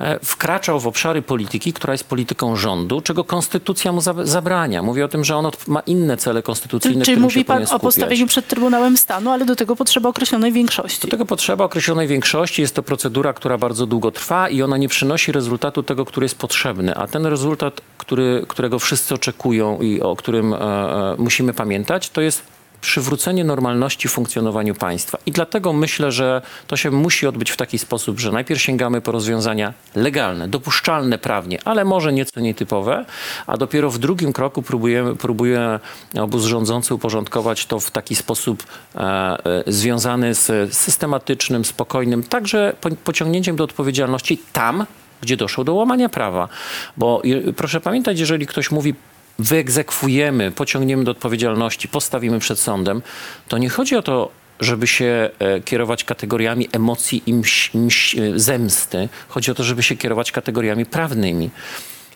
E, 0.00 0.18
Wkraczał 0.24 0.80
w 0.80 0.86
obszary 0.86 1.22
polityki, 1.22 1.72
która 1.72 1.94
jest 1.94 2.04
polityką 2.04 2.56
rządu, 2.56 3.00
czego 3.00 3.24
konstytucja 3.24 3.92
mu 3.92 4.00
za- 4.00 4.14
zabrania. 4.26 4.82
Mówię 4.82 5.04
o 5.04 5.08
tym, 5.08 5.24
że 5.24 5.36
on 5.36 5.50
ma 5.66 5.80
inne 5.80 6.16
cele 6.16 6.42
konstytucyjne, 6.42 7.04
Czyli 7.04 7.16
mówi 7.16 7.34
się 7.40 7.44
pan 7.44 7.66
o 7.70 7.78
postawieniu 7.78 8.26
przed 8.26 8.48
Trybunałem 8.48 8.96
Stanu, 8.96 9.30
ale 9.30 9.44
do 9.44 9.56
tego 9.56 9.76
potrzeba 9.76 10.08
określonej 10.08 10.52
większości. 10.52 11.00
Do 11.00 11.08
tego 11.08 11.26
potrzeba 11.26 11.64
określonej 11.64 12.08
większości. 12.08 12.62
Jest 12.62 12.74
to 12.74 12.82
procedura, 12.82 13.32
która 13.32 13.58
bardzo 13.58 13.86
długo 13.86 14.10
trwa 14.10 14.48
i 14.48 14.62
ona 14.62 14.76
nie 14.76 14.88
przynosi 14.88 15.32
rezultatu 15.32 15.82
tego, 15.82 16.04
który 16.04 16.24
jest 16.24 16.38
potrzebny. 16.38 16.94
A 16.94 17.06
ten 17.06 17.26
rezultat, 17.26 17.80
który, 17.98 18.43
którego 18.48 18.78
wszyscy 18.78 19.14
oczekują 19.14 19.80
i 19.80 20.00
o 20.00 20.16
którym 20.16 20.54
e, 20.54 20.56
e, 20.58 21.16
musimy 21.18 21.54
pamiętać, 21.54 22.10
to 22.10 22.20
jest 22.20 22.42
przywrócenie 22.84 23.44
normalności 23.44 24.08
funkcjonowaniu 24.08 24.74
państwa. 24.74 25.18
I 25.26 25.32
dlatego 25.32 25.72
myślę, 25.72 26.12
że 26.12 26.42
to 26.66 26.76
się 26.76 26.90
musi 26.90 27.26
odbyć 27.26 27.50
w 27.50 27.56
taki 27.56 27.78
sposób, 27.78 28.20
że 28.20 28.32
najpierw 28.32 28.62
sięgamy 28.62 29.00
po 29.00 29.12
rozwiązania 29.12 29.74
legalne, 29.94 30.48
dopuszczalne 30.48 31.18
prawnie, 31.18 31.58
ale 31.64 31.84
może 31.84 32.12
nieco 32.12 32.40
nietypowe, 32.40 33.04
a 33.46 33.56
dopiero 33.56 33.90
w 33.90 33.98
drugim 33.98 34.32
kroku 34.32 34.62
próbujemy, 34.62 35.16
próbuje 35.16 35.80
obóz 36.20 36.44
rządzący 36.44 36.94
uporządkować 36.94 37.66
to 37.66 37.80
w 37.80 37.90
taki 37.90 38.14
sposób 38.14 38.62
e, 38.94 39.00
e, 39.00 39.64
związany 39.66 40.34
z 40.34 40.74
systematycznym, 40.74 41.64
spokojnym, 41.64 42.22
także 42.22 42.72
po, 42.80 42.90
pociągnięciem 42.90 43.56
do 43.56 43.64
odpowiedzialności 43.64 44.38
tam, 44.52 44.86
gdzie 45.24 45.36
doszło 45.36 45.64
do 45.64 45.74
łamania 45.74 46.08
prawa. 46.08 46.48
Bo 46.96 47.22
proszę 47.56 47.80
pamiętać, 47.80 48.20
jeżeli 48.20 48.46
ktoś 48.46 48.70
mówi 48.70 48.94
wyegzekwujemy, 49.38 50.50
pociągniemy 50.50 51.04
do 51.04 51.10
odpowiedzialności, 51.10 51.88
postawimy 51.88 52.38
przed 52.38 52.58
sądem, 52.58 53.02
to 53.48 53.58
nie 53.58 53.68
chodzi 53.68 53.96
o 53.96 54.02
to, 54.02 54.30
żeby 54.60 54.86
się 54.86 55.30
e, 55.38 55.60
kierować 55.60 56.04
kategoriami 56.04 56.68
emocji 56.72 57.22
i 57.26 57.32
e, 57.34 58.38
zemsty. 58.38 59.08
Chodzi 59.28 59.50
o 59.50 59.54
to, 59.54 59.64
żeby 59.64 59.82
się 59.82 59.96
kierować 59.96 60.32
kategoriami 60.32 60.86
prawnymi. 60.86 61.50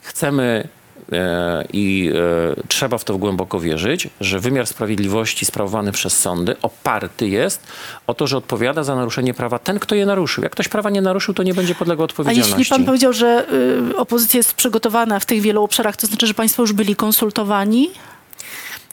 Chcemy 0.02 0.68
i 1.72 2.12
e, 2.60 2.62
trzeba 2.68 2.98
w 2.98 3.04
to 3.04 3.18
głęboko 3.18 3.60
wierzyć, 3.60 4.08
że 4.20 4.40
wymiar 4.40 4.66
sprawiedliwości 4.66 5.44
sprawowany 5.44 5.92
przez 5.92 6.18
sądy 6.18 6.56
oparty 6.62 7.28
jest 7.28 7.66
o 8.06 8.14
to, 8.14 8.26
że 8.26 8.36
odpowiada 8.36 8.82
za 8.82 8.96
naruszenie 8.96 9.34
prawa 9.34 9.58
ten, 9.58 9.78
kto 9.78 9.94
je 9.94 10.06
naruszył. 10.06 10.44
Jak 10.44 10.52
ktoś 10.52 10.68
prawa 10.68 10.90
nie 10.90 11.00
naruszył, 11.00 11.34
to 11.34 11.42
nie 11.42 11.54
będzie 11.54 11.74
podlegał 11.74 12.02
A 12.02 12.04
odpowiedzialności. 12.04 12.58
jeśli 12.58 12.76
pan 12.76 12.84
powiedział, 12.84 13.12
że 13.12 13.46
y, 13.92 13.96
opozycja 13.96 14.38
jest 14.38 14.54
przygotowana 14.54 15.20
w 15.20 15.26
tych 15.26 15.40
wielu 15.40 15.62
obszarach, 15.62 15.96
to 15.96 16.06
znaczy, 16.06 16.26
że 16.26 16.34
państwo 16.34 16.62
już 16.62 16.72
byli 16.72 16.96
konsultowani? 16.96 17.90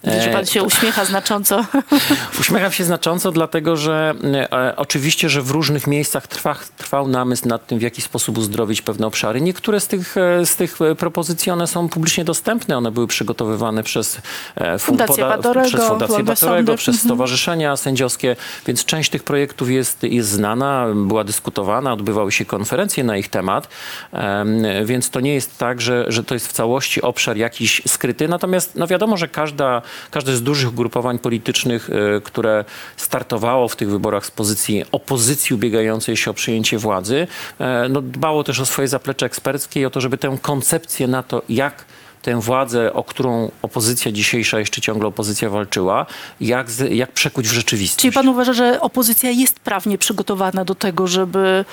Że 0.05 0.29
E, 0.29 0.33
pan 0.33 0.45
się 0.45 0.63
uśmiecha 0.63 1.05
znacząco. 1.05 1.65
Uśmiecham 2.39 2.71
się 2.71 2.83
znacząco, 2.83 3.31
dlatego 3.31 3.77
że 3.77 4.13
e, 4.51 4.73
oczywiście, 4.77 5.29
że 5.29 5.41
w 5.41 5.51
różnych 5.51 5.87
miejscach 5.87 6.27
trwa, 6.27 6.55
trwał 6.77 7.07
namysł 7.07 7.47
nad 7.47 7.67
tym, 7.67 7.79
w 7.79 7.81
jaki 7.81 8.01
sposób 8.01 8.37
uzdrowić 8.37 8.81
pewne 8.81 9.07
obszary. 9.07 9.41
Niektóre 9.41 9.79
z 9.79 9.87
tych, 9.87 10.17
e, 10.17 10.45
z 10.45 10.55
tych 10.55 10.81
e, 10.81 10.95
propozycji, 10.95 11.51
one 11.51 11.67
są 11.67 11.89
publicznie 11.89 12.25
dostępne. 12.25 12.77
One 12.77 12.91
były 12.91 13.07
przygotowywane 13.07 13.83
przez, 13.83 14.21
e, 14.55 14.75
fun- 14.75 14.79
Fundację 14.79 15.23
Batorego, 15.23 15.67
przez 15.67 15.87
Fundację 15.87 16.23
Batorego, 16.23 16.75
przez 16.75 17.01
stowarzyszenia 17.01 17.77
sędziowskie, 17.77 18.35
więc 18.67 18.85
część 18.85 19.09
tych 19.09 19.23
projektów 19.23 19.69
jest, 19.69 20.03
jest 20.03 20.29
znana, 20.29 20.87
była 20.95 21.23
dyskutowana, 21.23 21.93
odbywały 21.93 22.31
się 22.31 22.45
konferencje 22.45 23.03
na 23.03 23.17
ich 23.17 23.29
temat, 23.29 23.67
Em, 24.11 24.63
więc 24.85 25.09
to 25.09 25.19
nie 25.19 25.33
jest 25.33 25.57
tak, 25.57 25.81
że, 25.81 26.05
że 26.07 26.23
to 26.23 26.33
jest 26.33 26.47
w 26.47 26.51
całości 26.51 27.01
obszar 27.01 27.37
jakiś 27.37 27.81
skryty. 27.87 28.27
Natomiast 28.27 28.75
no 28.75 28.87
wiadomo, 28.87 29.17
że 29.17 29.27
każda, 29.27 29.81
każde 30.11 30.35
z 30.35 30.43
dużych 30.43 30.69
ugrupowań 30.69 31.19
politycznych, 31.19 31.89
e, 31.89 32.21
które 32.21 32.65
startowało 32.97 33.67
w 33.67 33.75
tych 33.75 33.89
wyborach 33.89 34.25
z 34.25 34.31
pozycji 34.31 34.83
opozycji 34.91 35.55
ubiegającej 35.55 36.17
się 36.17 36.31
o 36.31 36.33
przyjęcie 36.33 36.77
władzy, 36.77 37.27
e, 37.59 37.89
no 37.89 38.01
dbało 38.01 38.43
też 38.43 38.59
o 38.59 38.65
swoje 38.65 38.87
zaplecze 38.87 39.25
eksperckie 39.25 39.79
i 39.79 39.85
o 39.85 39.89
to, 39.89 40.01
żeby 40.01 40.17
tę 40.17 40.37
koncepcję 40.41 41.07
na 41.07 41.23
to, 41.23 41.41
jak 41.49 41.85
tę 42.21 42.41
władzę, 42.41 42.93
o 42.93 43.03
którą 43.03 43.51
opozycja 43.61 44.11
dzisiejsza, 44.11 44.59
jeszcze 44.59 44.81
ciągle 44.81 45.07
opozycja 45.07 45.49
walczyła, 45.49 46.05
jak, 46.41 46.67
jak 46.89 47.11
przekuć 47.11 47.47
w 47.47 47.51
rzeczywistość. 47.51 48.01
Czyli 48.01 48.13
pan 48.13 48.27
uważa, 48.27 48.53
że 48.53 48.81
opozycja 48.81 49.29
jest 49.29 49.59
prawnie 49.59 49.97
przygotowana 49.97 50.65
do 50.65 50.75
tego, 50.75 51.07
żeby 51.07 51.65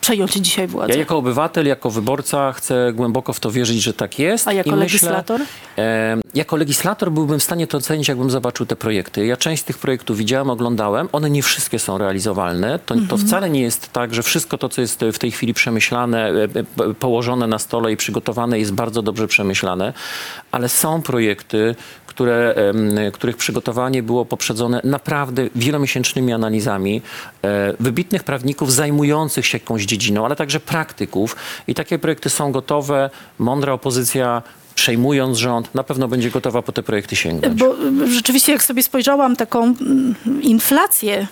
przejąć 0.00 0.32
dzisiaj 0.32 0.66
władzę? 0.66 0.92
Ja 0.92 0.98
jako 0.98 1.16
obywatel, 1.16 1.66
jako 1.66 1.90
wyborca 1.90 2.52
chcę 2.52 2.92
głęboko 2.92 3.32
w 3.32 3.40
to 3.40 3.50
wierzyć, 3.50 3.82
że 3.82 3.94
tak 3.94 4.18
jest. 4.18 4.48
A 4.48 4.52
jako 4.52 4.70
I 4.70 4.72
myślę, 4.72 4.84
legislator? 4.84 5.40
E, 5.78 6.16
jako 6.34 6.56
legislator 6.56 7.12
byłbym 7.12 7.38
w 7.38 7.42
stanie 7.42 7.66
to 7.66 7.78
ocenić, 7.78 8.08
jakbym 8.08 8.30
zobaczył 8.30 8.66
te 8.66 8.76
projekty. 8.76 9.26
Ja 9.26 9.36
część 9.36 9.62
z 9.62 9.64
tych 9.64 9.78
projektów 9.78 10.16
widziałem, 10.16 10.50
oglądałem. 10.50 11.08
One 11.12 11.30
nie 11.30 11.42
wszystkie 11.42 11.78
są 11.78 11.98
realizowalne. 11.98 12.78
To, 12.78 12.94
to 13.08 13.16
wcale 13.16 13.50
nie 13.50 13.60
jest 13.60 13.92
tak, 13.92 14.14
że 14.14 14.22
wszystko 14.22 14.58
to, 14.58 14.68
co 14.68 14.80
jest 14.80 15.04
w 15.12 15.18
tej 15.18 15.30
chwili 15.30 15.54
przemyślane, 15.54 16.30
e, 16.30 16.44
e, 16.84 16.94
położone 16.94 17.46
na 17.46 17.58
stole 17.58 17.92
i 17.92 17.96
przygotowane 17.96 18.58
jest 18.58 18.72
bardzo 18.72 19.02
dobrze 19.02 19.26
przemyślane, 19.26 19.92
ale 20.52 20.68
są 20.68 21.02
projekty, 21.02 21.74
które, 22.18 22.54
których 23.12 23.36
przygotowanie 23.36 24.02
było 24.02 24.24
poprzedzone 24.24 24.80
naprawdę 24.84 25.48
wielomiesięcznymi 25.54 26.32
analizami 26.32 27.02
e, 27.42 27.74
wybitnych 27.80 28.24
prawników 28.24 28.72
zajmujących 28.72 29.37
się 29.46 29.58
jakąś 29.58 29.84
dziedziną, 29.84 30.24
ale 30.24 30.36
także 30.36 30.60
praktyków. 30.60 31.36
I 31.66 31.74
takie 31.74 31.98
projekty 31.98 32.30
są 32.30 32.52
gotowe. 32.52 33.10
Mądra 33.38 33.72
opozycja 33.72 34.42
przejmując 34.78 35.38
rząd, 35.38 35.74
na 35.74 35.82
pewno 35.82 36.08
będzie 36.08 36.30
gotowa 36.30 36.62
po 36.62 36.72
te 36.72 36.82
projekty 36.82 37.16
sięgnąć. 37.16 37.54
Bo 37.54 37.74
y, 38.04 38.12
rzeczywiście, 38.12 38.52
jak 38.52 38.62
sobie 38.62 38.82
spojrzałam 38.82 39.36
taką 39.36 39.62
mm, 39.62 40.14
inflację, 40.42 41.26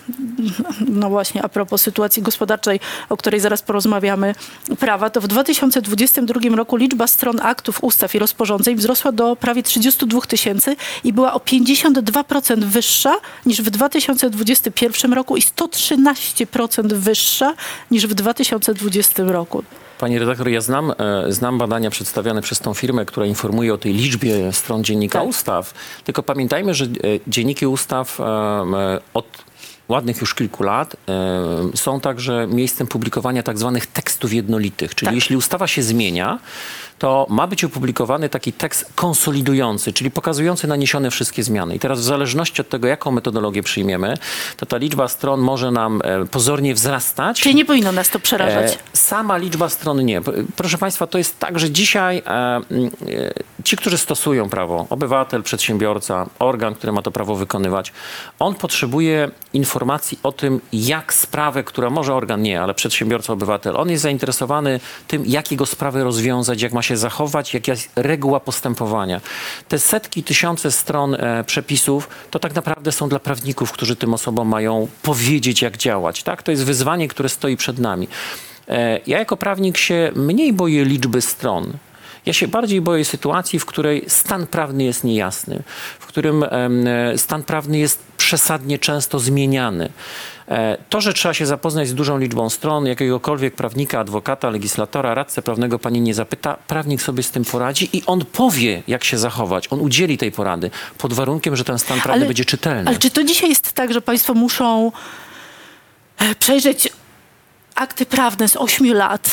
no 0.88 1.10
właśnie 1.10 1.42
a 1.42 1.48
propos 1.48 1.82
sytuacji 1.82 2.22
gospodarczej, 2.22 2.80
o 3.08 3.16
której 3.16 3.40
zaraz 3.40 3.62
porozmawiamy, 3.62 4.34
prawa, 4.78 5.10
to 5.10 5.20
w 5.20 5.28
2022 5.28 6.56
roku 6.56 6.76
liczba 6.76 7.06
stron 7.06 7.40
aktów, 7.42 7.84
ustaw 7.84 8.14
i 8.14 8.18
rozporządzeń 8.18 8.76
wzrosła 8.76 9.12
do 9.12 9.36
prawie 9.36 9.62
32 9.62 10.20
tysięcy 10.20 10.76
i 11.04 11.12
była 11.12 11.34
o 11.34 11.38
52% 11.38 12.64
wyższa 12.64 13.16
niż 13.46 13.62
w 13.62 13.70
2021 13.70 15.12
roku 15.12 15.36
i 15.36 15.40
113% 15.40 16.92
wyższa 16.92 17.54
niż 17.90 18.06
w 18.06 18.14
2020 18.14 19.22
roku. 19.22 19.64
Pani 19.98 20.18
redaktor, 20.18 20.48
ja 20.48 20.60
znam, 20.60 20.90
e, 20.90 20.94
znam 21.32 21.58
badania 21.58 21.90
przedstawiane 21.90 22.42
przez 22.42 22.58
tą 22.58 22.74
firmę, 22.74 23.04
która 23.04 23.26
informuje 23.26 23.74
o 23.74 23.78
tej 23.78 23.92
liczbie 23.94 24.52
stron 24.52 24.84
dziennika 24.84 25.18
Tak. 25.18 25.28
ustaw. 25.28 25.74
Tylko 26.04 26.22
pamiętajmy, 26.22 26.74
że 26.74 26.84
e, 26.84 26.88
dzienniki 27.26 27.66
ustaw 27.66 28.20
e, 28.20 28.24
od 29.14 29.26
ładnych 29.88 30.20
już 30.20 30.34
kilku 30.34 30.62
lat 30.62 30.96
są 31.74 32.00
także 32.00 32.46
miejscem 32.50 32.86
publikowania 32.86 33.42
tak 33.42 33.58
zwanych 33.58 33.86
tekstów 33.86 34.32
jednolitych. 34.32 34.94
Czyli 34.94 35.06
Tak. 35.06 35.14
jeśli 35.14 35.36
ustawa 35.36 35.66
się 35.66 35.82
zmienia, 35.82 36.38
to 36.98 37.26
ma 37.30 37.46
być 37.46 37.64
opublikowany 37.64 38.28
taki 38.28 38.52
tekst 38.52 38.92
konsolidujący, 38.94 39.92
czyli 39.92 40.10
pokazujący 40.10 40.66
naniesione 40.66 41.10
wszystkie 41.10 41.42
zmiany. 41.42 41.74
I 41.74 41.78
teraz 41.78 42.00
w 42.00 42.02
zależności 42.02 42.60
od 42.60 42.68
tego, 42.68 42.88
jaką 42.88 43.10
metodologię 43.10 43.62
przyjmiemy, 43.62 44.14
to 44.56 44.66
ta 44.66 44.76
liczba 44.76 45.08
stron 45.08 45.40
może 45.40 45.70
nam 45.70 46.00
e, 46.04 46.24
pozornie 46.24 46.74
wzrastać. 46.74 47.40
Czyli 47.40 47.54
nie 47.54 47.64
powinno 47.64 47.92
nas 47.92 48.10
to 48.10 48.18
przerażać. 48.18 48.72
E, 48.72 48.76
sama 48.92 49.36
liczba 49.36 49.68
stron 49.68 50.04
nie. 50.04 50.20
Proszę 50.56 50.78
Państwa, 50.78 51.06
to 51.06 51.18
jest 51.18 51.38
tak, 51.38 51.58
że 51.58 51.70
dzisiaj 51.70 52.22
e, 52.26 52.60
ci, 53.64 53.76
którzy 53.76 53.98
stosują 53.98 54.48
prawo, 54.48 54.86
obywatel, 54.90 55.42
przedsiębiorca, 55.42 56.26
organ, 56.38 56.74
który 56.74 56.92
ma 56.92 57.02
to 57.02 57.10
prawo 57.10 57.34
wykonywać, 57.34 57.92
on 58.38 58.54
potrzebuje 58.54 59.30
informacji 59.52 60.18
o 60.22 60.32
tym, 60.32 60.60
jak 60.72 61.14
sprawę, 61.14 61.64
która 61.64 61.90
może 61.90 62.14
organ 62.14 62.42
nie, 62.42 62.62
ale 62.62 62.74
przedsiębiorca, 62.74 63.32
obywatel, 63.32 63.76
on 63.76 63.90
jest 63.90 64.02
zainteresowany 64.02 64.80
tym, 65.06 65.22
jak 65.26 65.50
jego 65.50 65.66
sprawę 65.66 66.04
rozwiązać, 66.04 66.62
jak 66.62 66.72
ma 66.72 66.82
się 66.86 66.96
zachować, 66.96 67.54
jaka 67.54 67.72
jest 67.72 67.90
reguła 67.96 68.40
postępowania. 68.40 69.20
Te 69.68 69.78
setki, 69.78 70.22
tysiące 70.22 70.70
stron 70.70 71.14
e, 71.14 71.44
przepisów 71.44 72.08
to 72.30 72.38
tak 72.38 72.54
naprawdę 72.54 72.92
są 72.92 73.08
dla 73.08 73.18
prawników, 73.18 73.72
którzy 73.72 73.96
tym 73.96 74.14
osobom 74.14 74.48
mają 74.48 74.88
powiedzieć, 75.02 75.62
jak 75.62 75.76
działać. 75.76 76.22
Tak? 76.22 76.42
To 76.42 76.50
jest 76.50 76.64
wyzwanie, 76.64 77.08
które 77.08 77.28
stoi 77.28 77.56
przed 77.56 77.78
nami. 77.78 78.08
E, 78.68 79.00
Ja 79.06 79.18
jako 79.18 79.36
prawnik 79.36 79.76
się 79.78 80.12
mniej 80.16 80.52
boję 80.52 80.84
liczby 80.84 81.20
stron. 81.22 81.72
Ja 82.26 82.32
się 82.32 82.48
bardziej 82.48 82.80
boję 82.80 83.04
sytuacji, 83.04 83.58
w 83.58 83.66
której 83.66 84.04
stan 84.08 84.46
prawny 84.46 84.84
jest 84.84 85.04
niejasny, 85.04 85.62
w 85.98 86.06
którym 86.06 86.42
e, 86.42 86.48
stan 87.18 87.42
prawny 87.42 87.78
jest 87.78 87.98
przesadnie 88.16 88.78
często 88.78 89.18
zmieniany. 89.18 89.88
E, 90.48 90.76
To, 90.90 91.00
że 91.00 91.12
trzeba 91.12 91.34
się 91.34 91.46
zapoznać 91.46 91.88
z 91.88 91.94
dużą 91.94 92.18
liczbą 92.18 92.50
stron, 92.50 92.86
jakiegokolwiek 92.86 93.54
prawnika, 93.54 94.00
adwokata, 94.00 94.50
legislatora, 94.50 95.14
radcę 95.14 95.42
prawnego 95.42 95.78
pani 95.78 96.00
nie 96.00 96.14
zapyta, 96.14 96.56
prawnik 96.68 97.02
sobie 97.02 97.22
z 97.22 97.30
tym 97.30 97.44
poradzi 97.44 97.96
i 97.96 98.02
on 98.06 98.24
powie, 98.24 98.82
jak 98.88 99.04
się 99.04 99.18
zachować. 99.18 99.72
On 99.72 99.80
udzieli 99.80 100.18
tej 100.18 100.32
porady, 100.32 100.70
pod 100.98 101.12
warunkiem, 101.12 101.56
że 101.56 101.64
ten 101.64 101.78
stan 101.78 102.00
prawny 102.00 102.20
Ale- 102.20 102.26
będzie 102.26 102.44
czytelny. 102.44 102.88
Ale 102.90 102.98
czy 102.98 103.10
to 103.10 103.24
dzisiaj 103.24 103.48
jest 103.48 103.72
tak, 103.72 103.92
że 103.92 104.00
państwo 104.00 104.34
muszą 104.34 104.92
e, 106.18 106.34
przejrzeć 106.34 106.88
akty 107.74 108.06
prawne 108.06 108.48
z 108.48 108.56
8 108.56 108.94
lat, 108.94 109.30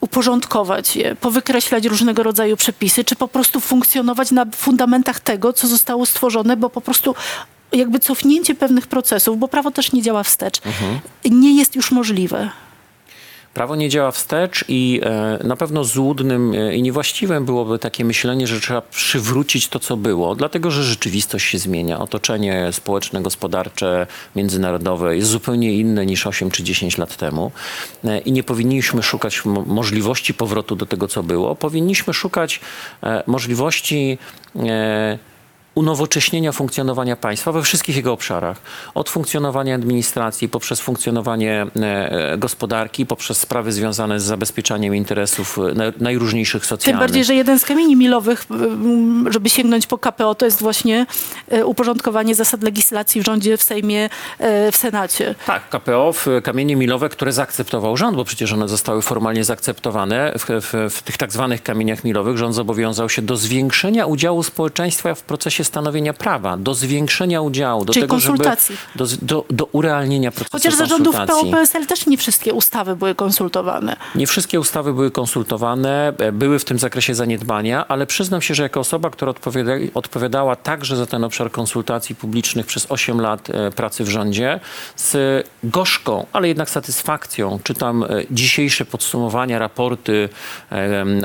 uporządkować 0.00 0.96
je, 0.96 1.14
powykreślać 1.14 1.84
różnego 1.86 2.22
rodzaju 2.22 2.56
przepisy, 2.56 3.04
czy 3.04 3.16
po 3.16 3.28
prostu 3.28 3.60
funkcjonować 3.60 4.30
na 4.30 4.46
fundamentach 4.56 5.20
tego, 5.20 5.52
co 5.52 5.68
zostało 5.68 6.06
stworzone, 6.06 6.56
bo 6.56 6.70
po 6.70 6.80
prostu 6.80 7.14
jakby 7.72 7.98
cofnięcie 7.98 8.54
pewnych 8.54 8.86
procesów, 8.86 9.38
bo 9.38 9.48
prawo 9.48 9.70
też 9.70 9.92
nie 9.92 10.02
działa 10.02 10.22
wstecz, 10.22 10.60
nie 11.30 11.58
jest 11.58 11.76
już 11.76 11.90
możliwe. 11.90 12.50
Prawo 13.54 13.76
nie 13.76 13.88
działa 13.88 14.10
wstecz 14.10 14.64
i 14.68 15.00
e, 15.04 15.38
na 15.44 15.56
pewno 15.56 15.84
złudnym 15.84 16.52
e, 16.54 16.76
i 16.76 16.82
niewłaściwym 16.82 17.44
byłoby 17.44 17.78
takie 17.78 18.04
myślenie, 18.04 18.46
że 18.46 18.60
trzeba 18.60 18.80
przywrócić 18.80 19.68
to, 19.68 19.78
co 19.78 19.96
było, 19.96 20.34
dlatego 20.34 20.70
że 20.70 20.84
rzeczywistość 20.84 21.46
się 21.46 21.58
zmienia. 21.58 21.98
Otoczenie 21.98 22.68
społeczne, 22.72 23.22
gospodarcze, 23.22 24.06
międzynarodowe 24.36 25.16
jest 25.16 25.28
zupełnie 25.28 25.72
inne 25.74 26.06
niż 26.06 26.26
8 26.26 26.50
czy 26.50 26.62
10 26.62 26.98
lat 26.98 27.16
temu 27.16 27.52
E, 28.04 28.18
i 28.18 28.32
nie 28.32 28.42
powinniśmy 28.42 29.02
szukać 29.02 29.44
mo- 29.44 29.64
możliwości 29.66 30.34
powrotu 30.34 30.76
do 30.76 30.86
tego, 30.86 31.08
co 31.08 31.22
było. 31.22 31.54
Powinniśmy 31.56 32.14
szukać 32.14 32.60
możliwości 33.26 34.18
unowocześnienia 35.74 36.52
funkcjonowania 36.52 37.16
państwa 37.16 37.52
we 37.52 37.62
wszystkich 37.62 37.96
jego 37.96 38.12
obszarach. 38.12 38.56
Od 38.94 39.10
funkcjonowania 39.10 39.74
administracji, 39.74 40.48
poprzez 40.48 40.80
funkcjonowanie 40.80 41.66
e, 41.76 42.38
gospodarki, 42.38 43.06
poprzez 43.06 43.38
sprawy 43.38 43.72
związane 43.72 44.20
z 44.20 44.22
zabezpieczaniem 44.22 44.94
interesów 44.94 45.58
e, 45.58 45.74
na- 45.74 45.92
najróżniejszych 46.00 46.62
Tym 46.62 46.68
socjalnych. 46.68 47.00
bardziej, 47.00 47.24
że 47.24 47.34
jeden 47.34 47.58
z 47.58 47.64
kamieni 47.64 47.96
milowych, 47.96 48.46
żeby 49.30 49.48
sięgnąć 49.50 49.86
po 49.86 49.98
KPO, 49.98 50.34
to 50.34 50.44
jest 50.44 50.60
właśnie 50.60 51.06
e, 51.48 51.64
uporządkowanie 51.66 52.34
zasad 52.34 52.62
legislacji 52.62 53.20
w 53.22 53.24
rządzie, 53.24 53.56
w 53.56 53.62
Sejmie, 53.62 54.08
w 54.72 54.76
Senacie. 54.76 55.34
Tak, 55.46 55.68
KPO, 55.68 56.14
kamienie 56.42 56.76
milowe, 56.76 57.08
które 57.08 57.32
zaakceptował 57.32 57.96
rząd, 57.96 58.16
bo 58.16 58.24
przecież 58.24 58.52
one 58.52 58.68
zostały 58.68 59.02
formalnie 59.02 59.44
zaakceptowane. 59.44 60.32
W, 60.38 60.44
w, 60.48 60.94
w 60.94 61.02
tych 61.02 61.16
tak 61.16 61.32
zwanych 61.32 61.62
kamieniach 61.62 62.04
milowych 62.04 62.38
rząd 62.38 62.54
zobowiązał 62.54 63.08
się 63.08 63.22
do 63.22 63.36
zwiększenia 63.36 64.06
udziału 64.06 64.42
społeczeństwa 64.42 65.14
w 65.14 65.22
procesie 65.22 65.64
stanowienia 65.70 66.12
prawa, 66.12 66.56
do 66.56 66.74
zwiększenia 66.74 67.40
udziału, 67.40 67.84
do 67.84 67.92
Czyli 67.92 68.02
tego, 68.02 68.14
konsultacji. 68.14 68.76
żeby 68.76 68.98
do, 68.98 69.26
do, 69.26 69.44
do 69.50 69.64
urealnienia 69.72 70.30
procesu 70.30 70.52
Chociaż 70.52 70.74
za 70.74 70.86
rządów 70.86 71.16
konsultacji. 71.16 71.50
PO-PSL 71.50 71.86
też 71.86 72.06
nie 72.06 72.18
wszystkie 72.18 72.54
ustawy 72.54 72.96
były 72.96 73.14
konsultowane. 73.14 73.96
Nie 74.14 74.26
wszystkie 74.26 74.60
ustawy 74.60 74.92
były 74.92 75.10
konsultowane, 75.10 76.12
e, 76.18 76.32
były 76.32 76.58
w 76.58 76.64
tym 76.64 76.78
zakresie 76.78 77.14
zaniedbania, 77.14 77.88
ale 77.88 78.06
przyznam 78.06 78.42
się, 78.42 78.54
że 78.54 78.62
jako 78.62 78.80
osoba, 78.80 79.10
która 79.10 79.30
odpowiada, 79.30 79.72
odpowiadała 79.94 80.56
także 80.56 80.96
za 80.96 81.06
ten 81.06 81.24
obszar 81.24 81.50
konsultacji 81.50 82.14
publicznych 82.14 82.66
przez 82.66 82.86
8 82.88 83.20
lat 83.20 83.50
e, 83.50 83.70
pracy 83.70 84.04
w 84.04 84.08
rządzie, 84.08 84.60
z 84.96 85.46
gorzką, 85.64 86.26
ale 86.32 86.48
jednak 86.48 86.70
satysfakcją 86.70 87.58
czytam 87.64 88.02
e, 88.02 88.06
dzisiejsze 88.30 88.84
podsumowania, 88.84 89.58
raporty 89.58 90.28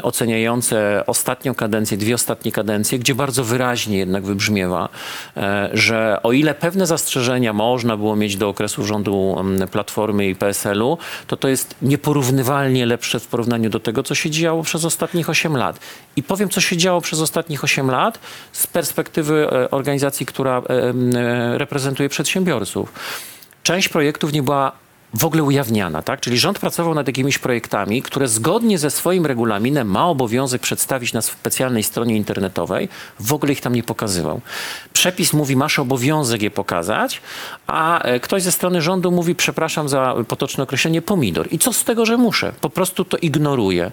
oceniające 0.03 1.03
ostatnią 1.07 1.55
kadencję, 1.55 1.97
dwie 1.97 2.15
ostatnie 2.15 2.51
kadencje, 2.51 2.99
gdzie 2.99 3.15
bardzo 3.15 3.43
wyraźnie 3.43 3.97
jednak 3.97 4.24
wybrzmiewa, 4.25 4.89
e, 5.37 5.69
że 5.73 6.19
o 6.23 6.31
ile 6.31 6.53
pewne 6.53 6.87
zastrzeżenia 6.87 7.53
można 7.53 7.97
było 7.97 8.15
mieć 8.15 8.37
do 8.37 8.49
okresu 8.49 8.85
rządu 8.85 9.35
em, 9.39 9.67
Platformy 9.67 10.27
i 10.27 10.35
PSL-u, 10.35 10.97
to 11.27 11.37
to 11.37 11.47
jest 11.47 11.75
nieporównywalnie 11.81 12.85
lepsze 12.85 13.19
w 13.19 13.27
porównaniu 13.27 13.69
do 13.69 13.79
tego, 13.79 14.03
co 14.03 14.15
się 14.15 14.29
działo 14.29 14.63
przez 14.63 14.85
ostatnich 14.85 15.29
8 15.29 15.57
lat. 15.57 15.79
I 16.15 16.23
powiem, 16.23 16.49
co 16.49 16.61
się 16.61 16.77
działo 16.77 17.01
przez 17.01 17.19
ostatnich 17.19 17.63
8 17.63 17.91
lat 17.91 18.19
z 18.51 18.67
perspektywy 18.67 19.47
e, 19.51 19.71
organizacji, 19.71 20.25
która 20.25 20.57
e, 20.57 21.57
reprezentuje 21.57 22.09
przedsiębiorców. 22.09 22.93
Część 23.63 23.89
projektów 23.89 24.33
nie 24.33 24.43
była 24.43 24.84
w 25.15 25.25
ogóle 25.25 25.43
ujawniana, 25.43 26.01
tak? 26.01 26.19
Czyli 26.21 26.37
rząd 26.37 26.59
pracował 26.59 26.95
nad 26.95 27.07
jakimiś 27.07 27.37
projektami, 27.37 28.01
które 28.01 28.27
zgodnie 28.27 28.77
ze 28.77 28.91
swoim 28.91 29.25
regulaminem 29.25 29.87
ma 29.87 30.07
obowiązek 30.07 30.61
przedstawić 30.61 31.13
na 31.13 31.21
specjalnej 31.21 31.83
stronie 31.83 32.15
internetowej, 32.15 32.89
w 33.19 33.33
ogóle 33.33 33.51
ich 33.51 33.61
tam 33.61 33.75
nie 33.75 33.83
pokazywał. 33.83 34.41
Przepis 34.93 35.33
mówi, 35.33 35.55
masz 35.55 35.79
obowiązek 35.79 36.41
je 36.41 36.51
pokazać, 36.51 37.21
a 37.67 38.01
e, 38.01 38.19
ktoś 38.19 38.43
ze 38.43 38.51
strony 38.51 38.81
rządu 38.81 39.11
mówi, 39.11 39.35
przepraszam 39.35 39.89
za 39.89 40.15
potoczne 40.27 40.63
określenie, 40.63 41.01
pomidor. 41.01 41.47
I 41.51 41.59
co 41.59 41.73
z 41.73 41.83
tego, 41.83 42.05
że 42.05 42.17
muszę? 42.17 42.53
Po 42.61 42.69
prostu 42.69 43.05
to 43.05 43.17
ignoruję. 43.17 43.91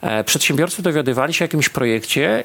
E, 0.00 0.24
Przedsiębiorcy 0.24 0.82
dowiadywali 0.82 1.34
się 1.34 1.44
o 1.44 1.46
jakimś 1.46 1.68
projekcie, 1.68 2.44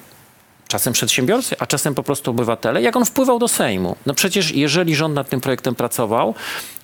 czasem 0.68 0.94
przedsiębiorcy, 0.94 1.56
a 1.60 1.66
czasem 1.66 1.96
po 1.96 2.04
prostu 2.04 2.32
obywatele, 2.32 2.82
jak 2.82 2.96
on 2.96 3.06
wpływał 3.06 3.40
do 3.40 3.48
Sejmu. 3.48 3.96
No 4.06 4.14
przecież 4.14 4.52
jeżeli 4.52 4.96
rząd 4.96 5.16
nad 5.16 5.30
tym 5.30 5.42
projektem 5.42 5.76
pracował, 5.76 6.36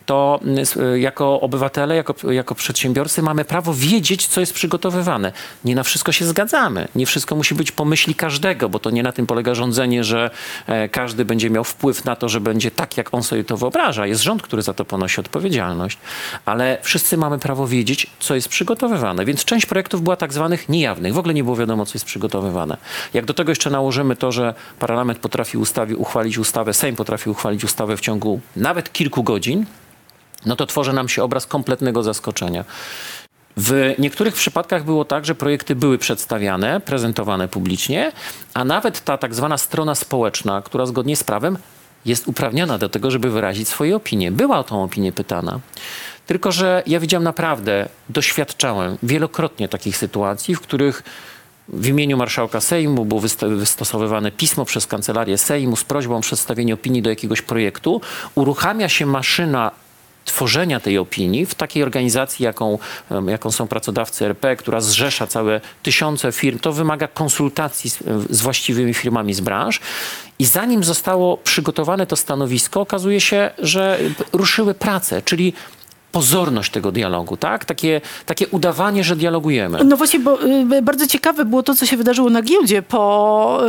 to 0.07 0.39
s- 0.57 0.77
y, 0.77 0.99
jako 0.99 1.41
obywatele, 1.41 1.95
jako, 1.95 2.31
jako 2.31 2.55
przedsiębiorcy 2.55 3.21
mamy 3.21 3.45
prawo 3.45 3.73
wiedzieć, 3.73 4.27
co 4.27 4.39
jest 4.39 4.53
przygotowywane. 4.53 5.31
Nie 5.65 5.75
na 5.75 5.83
wszystko 5.83 6.11
się 6.11 6.25
zgadzamy. 6.25 6.87
Nie 6.95 7.05
wszystko 7.05 7.35
musi 7.35 7.55
być 7.55 7.71
po 7.71 7.85
myśli 7.85 8.15
każdego, 8.15 8.69
bo 8.69 8.79
to 8.79 8.89
nie 8.89 9.03
na 9.03 9.11
tym 9.11 9.27
polega 9.27 9.55
rządzenie, 9.55 10.03
że 10.03 10.29
e, 10.67 10.89
każdy 10.89 11.25
będzie 11.25 11.49
miał 11.49 11.63
wpływ 11.63 12.05
na 12.05 12.15
to, 12.15 12.29
że 12.29 12.41
będzie 12.41 12.71
tak, 12.71 12.97
jak 12.97 13.13
on 13.13 13.23
sobie 13.23 13.43
to 13.43 13.57
wyobraża. 13.57 14.07
Jest 14.07 14.21
rząd, 14.23 14.41
który 14.41 14.61
za 14.61 14.73
to 14.73 14.85
ponosi 14.85 15.19
odpowiedzialność. 15.21 15.97
Ale 16.45 16.77
wszyscy 16.81 17.17
mamy 17.17 17.39
prawo 17.39 17.67
wiedzieć, 17.67 18.07
co 18.19 18.35
jest 18.35 18.49
przygotowywane. 18.49 19.25
Więc 19.25 19.45
część 19.45 19.65
projektów 19.65 20.01
była 20.01 20.15
tak 20.15 20.33
zwanych 20.33 20.69
niejawnych. 20.69 21.13
W 21.13 21.17
ogóle 21.17 21.33
nie 21.33 21.43
było 21.43 21.55
wiadomo, 21.55 21.85
co 21.85 21.91
jest 21.93 22.05
przygotowywane. 22.05 22.77
Jak 23.13 23.25
do 23.25 23.33
tego 23.33 23.51
jeszcze 23.51 23.69
nałożymy 23.69 24.15
to, 24.15 24.31
że 24.31 24.53
parlament 24.79 25.19
potrafi 25.19 25.57
ustawi, 25.57 25.95
uchwalić 25.95 26.37
ustawę, 26.37 26.73
Sejm 26.73 26.95
potrafi 26.95 27.29
uchwalić 27.29 27.63
ustawę 27.63 27.97
w 27.97 28.01
ciągu 28.01 28.39
nawet 28.55 28.93
kilku 28.93 29.23
godzin, 29.23 29.65
no 30.47 30.55
to 30.55 30.65
tworzy 30.65 30.93
nam 30.93 31.09
się 31.09 31.23
obraz 31.23 31.45
kompletnego 31.45 32.03
zaskoczenia. 32.03 32.65
W 33.57 33.95
niektórych 33.99 34.33
przypadkach 34.33 34.83
było 34.83 35.05
tak, 35.05 35.25
że 35.25 35.35
projekty 35.35 35.75
były 35.75 35.97
przedstawiane, 35.97 36.81
prezentowane 36.81 37.47
publicznie, 37.47 38.11
a 38.53 38.65
nawet 38.65 39.03
ta 39.03 39.17
tak 39.17 39.35
zwana 39.35 39.57
strona 39.57 39.95
społeczna, 39.95 40.61
która 40.61 40.85
zgodnie 40.85 41.15
z 41.15 41.23
prawem 41.23 41.57
jest 42.05 42.27
uprawniona 42.27 42.77
do 42.77 42.89
tego, 42.89 43.11
żeby 43.11 43.29
wyrazić 43.29 43.67
swoje 43.67 43.95
opinie. 43.95 44.31
Była 44.31 44.59
o 44.59 44.63
tą 44.63 44.83
opinię 44.83 45.11
pytana. 45.11 45.59
Tylko, 46.27 46.51
że 46.51 46.83
ja 46.87 46.99
widziałem 46.99 47.23
naprawdę, 47.23 47.89
doświadczałem 48.09 48.97
wielokrotnie 49.03 49.67
takich 49.69 49.97
sytuacji, 49.97 50.55
w 50.55 50.61
których 50.61 51.03
w 51.69 51.87
imieniu 51.87 52.17
marszałka 52.17 52.61
Sejmu 52.61 53.05
było 53.05 53.21
wystosowywane 53.41 54.31
pismo 54.31 54.65
przez 54.65 54.87
kancelarię 54.87 55.37
Sejmu 55.37 55.75
z 55.75 55.83
prośbą 55.83 56.17
o 56.17 56.21
przedstawienie 56.21 56.73
opinii 56.73 57.01
do 57.01 57.09
jakiegoś 57.09 57.41
projektu. 57.41 58.01
Uruchamia 58.35 58.89
się 58.89 59.05
maszyna 59.05 59.71
tworzenia 60.27 60.79
tej 60.79 60.97
opinii 60.97 61.45
w 61.45 61.55
takiej 61.55 61.83
organizacji, 61.83 62.45
jaką, 62.45 62.79
jaką 63.27 63.51
są 63.51 63.67
pracodawcy 63.67 64.25
RP, 64.25 64.55
która 64.55 64.81
zrzesza 64.81 65.27
całe 65.27 65.61
tysiące 65.83 66.31
firm, 66.31 66.59
to 66.59 66.73
wymaga 66.73 67.07
konsultacji 67.07 67.89
z, 67.89 68.03
z 68.29 68.41
właściwymi 68.41 68.93
firmami 68.93 69.33
z 69.33 69.41
branż. 69.41 69.79
I 70.39 70.45
zanim 70.45 70.83
zostało 70.83 71.37
przygotowane 71.37 72.07
to 72.07 72.15
stanowisko, 72.15 72.81
okazuje 72.81 73.21
się, 73.21 73.51
że 73.59 73.99
ruszyły 74.33 74.73
prace, 74.73 75.21
czyli 75.21 75.53
pozorność 76.17 76.71
tego 76.71 76.91
dialogu, 76.91 77.37
tak? 77.37 77.65
Takie, 77.65 78.01
takie 78.25 78.47
udawanie, 78.47 79.03
że 79.03 79.15
dialogujemy. 79.15 79.83
No 79.83 79.97
właśnie, 79.97 80.19
bo 80.19 80.43
y, 80.43 80.81
bardzo 80.81 81.07
ciekawe 81.07 81.45
było 81.45 81.63
to, 81.63 81.75
co 81.75 81.85
się 81.85 81.97
wydarzyło 81.97 82.29
na 82.29 82.41
giełdzie 82.41 82.81
po 82.81 83.61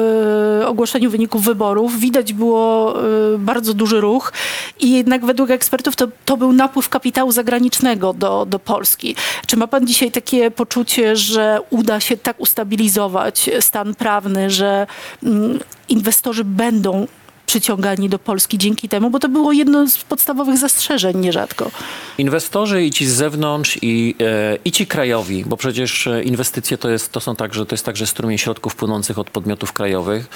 y, 0.63 0.67
ogłoszeniu 0.67 1.11
wyników 1.11 1.45
wyborów. 1.45 2.01
Widać 2.01 2.33
było 2.33 2.95
y, 3.35 3.39
bardzo 3.39 3.75
duży 3.75 4.01
ruch 4.01 4.33
i 4.81 4.91
jednak 4.91 5.25
według 5.25 5.51
ekspertów 5.51 5.97
to, 5.97 6.09
to 6.25 6.37
był 6.37 6.53
napływ 6.53 6.89
kapitału 6.89 7.33
zagranicznego 7.33 8.13
do, 8.13 8.47
do 8.47 8.59
Polski. 8.59 9.17
Czy 9.47 9.57
ma 9.57 9.67
pan 9.67 9.87
dzisiaj 9.87 10.11
takie 10.11 10.51
poczucie, 10.51 11.17
że 11.17 11.61
uda 11.71 12.01
się 12.01 12.17
tak 12.17 12.41
ustabilizować 12.41 13.51
stan 13.61 13.95
prawny, 13.95 14.51
że 14.51 14.87
mm, 15.23 15.59
inwestorzy 15.89 16.45
będą 16.45 17.07
przyciągani 17.49 18.09
do 18.09 18.19
Polski 18.19 18.59
dzięki 18.59 18.89
temu, 18.89 19.11
bo 19.11 19.19
to 19.19 19.29
było 19.29 19.53
jedno 19.53 19.87
z 19.87 19.99
podstawowych 19.99 20.59
zastrzeżeń 20.59 21.17
nierzadko. 21.17 21.71
Inwestorzy 22.19 22.85
i 22.85 22.91
ci 22.91 23.07
z 23.07 23.15
zewnątrz 23.15 23.79
i, 23.83 24.15
e, 24.21 24.59
i 24.65 24.73
ci 24.73 24.87
krajowi, 24.87 25.45
bo 25.45 25.57
przecież 25.57 26.07
e, 26.07 26.23
inwestycje 26.23 26.79
to, 26.79 26.91
jest, 26.91 27.13
to 27.13 27.21
są 27.21 27.37
także, 27.37 27.67
to 27.67 27.75
jest 27.75 27.85
także 27.85 28.07
strumień 28.07 28.39
środków 28.39 28.77
płynących 28.77 29.19
od 29.19 29.31
podmiotów 29.31 29.73
krajowych. 29.73 30.27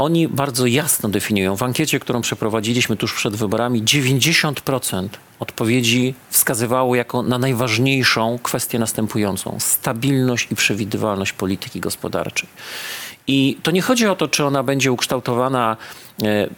Oni 0.00 0.28
bardzo 0.28 0.66
jasno 0.66 1.08
definiują. 1.08 1.56
W 1.56 1.62
ankiecie, 1.62 2.00
którą 2.00 2.20
przeprowadziliśmy 2.20 2.96
tuż 2.96 3.14
przed 3.14 3.36
wyborami, 3.36 3.82
90% 3.82 5.08
odpowiedzi 5.40 6.14
wskazywało 6.30 6.94
jako 6.94 7.22
na 7.22 7.38
najważniejszą 7.38 8.38
kwestię 8.42 8.78
następującą. 8.78 9.56
Stabilność 9.58 10.48
i 10.50 10.56
przewidywalność 10.56 11.32
polityki 11.32 11.80
gospodarczej. 11.80 12.48
I 13.32 13.58
to 13.62 13.70
nie 13.70 13.82
chodzi 13.82 14.06
o 14.06 14.16
to, 14.16 14.28
czy 14.28 14.44
ona 14.44 14.62
będzie 14.62 14.92
ukształtowana 14.92 15.76
e, 16.22 16.26
e, 16.26 16.48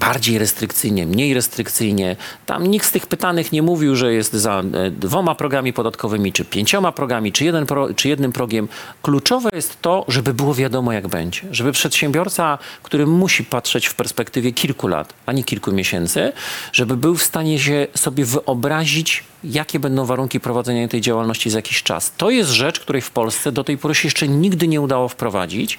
bardziej 0.00 0.38
restrykcyjnie, 0.38 1.06
mniej 1.06 1.34
restrykcyjnie. 1.34 2.16
Tam 2.46 2.66
nikt 2.66 2.86
z 2.86 2.90
tych 2.90 3.06
pytanych 3.06 3.52
nie 3.52 3.62
mówił, 3.62 3.96
że 3.96 4.12
jest 4.12 4.32
za 4.32 4.60
e, 4.60 4.90
dwoma 4.90 5.34
progami 5.34 5.72
podatkowymi, 5.72 6.32
czy 6.32 6.44
pięcioma 6.44 6.92
progami, 6.92 7.32
czy, 7.32 7.44
jeden 7.44 7.66
pro, 7.66 7.94
czy 7.94 8.08
jednym 8.08 8.32
progiem. 8.32 8.68
Kluczowe 9.02 9.50
jest 9.52 9.82
to, 9.82 10.04
żeby 10.08 10.34
było 10.34 10.54
wiadomo, 10.54 10.92
jak 10.92 11.08
będzie. 11.08 11.40
Żeby 11.50 11.72
przedsiębiorca, 11.72 12.58
który 12.84 13.06
musi 13.06 13.44
patrzeć 13.44 13.86
w 13.86 13.94
perspektywie 13.94 14.52
kilku 14.52 14.88
lat, 14.88 15.14
a 15.26 15.32
nie 15.32 15.44
kilku 15.44 15.72
miesięcy, 15.72 16.32
żeby 16.72 16.96
był 16.96 17.14
w 17.14 17.22
stanie 17.22 17.58
się 17.58 17.86
sobie 17.94 18.24
wyobrazić, 18.24 19.24
jakie 19.44 19.80
będą 19.80 20.04
warunki 20.04 20.40
prowadzenia 20.40 20.88
tej 20.88 21.00
działalności 21.00 21.50
za 21.50 21.58
jakiś 21.58 21.82
czas. 21.82 22.12
To 22.16 22.30
jest 22.30 22.50
rzecz, 22.50 22.80
której 22.80 23.02
w 23.02 23.10
Polsce 23.10 23.52
do 23.52 23.64
tej 23.64 23.78
pory 23.78 23.94
się 23.94 24.06
jeszcze 24.06 24.28
nigdy 24.28 24.68
nie 24.68 24.80
udało 24.80 25.08
wprowadzić, 25.08 25.78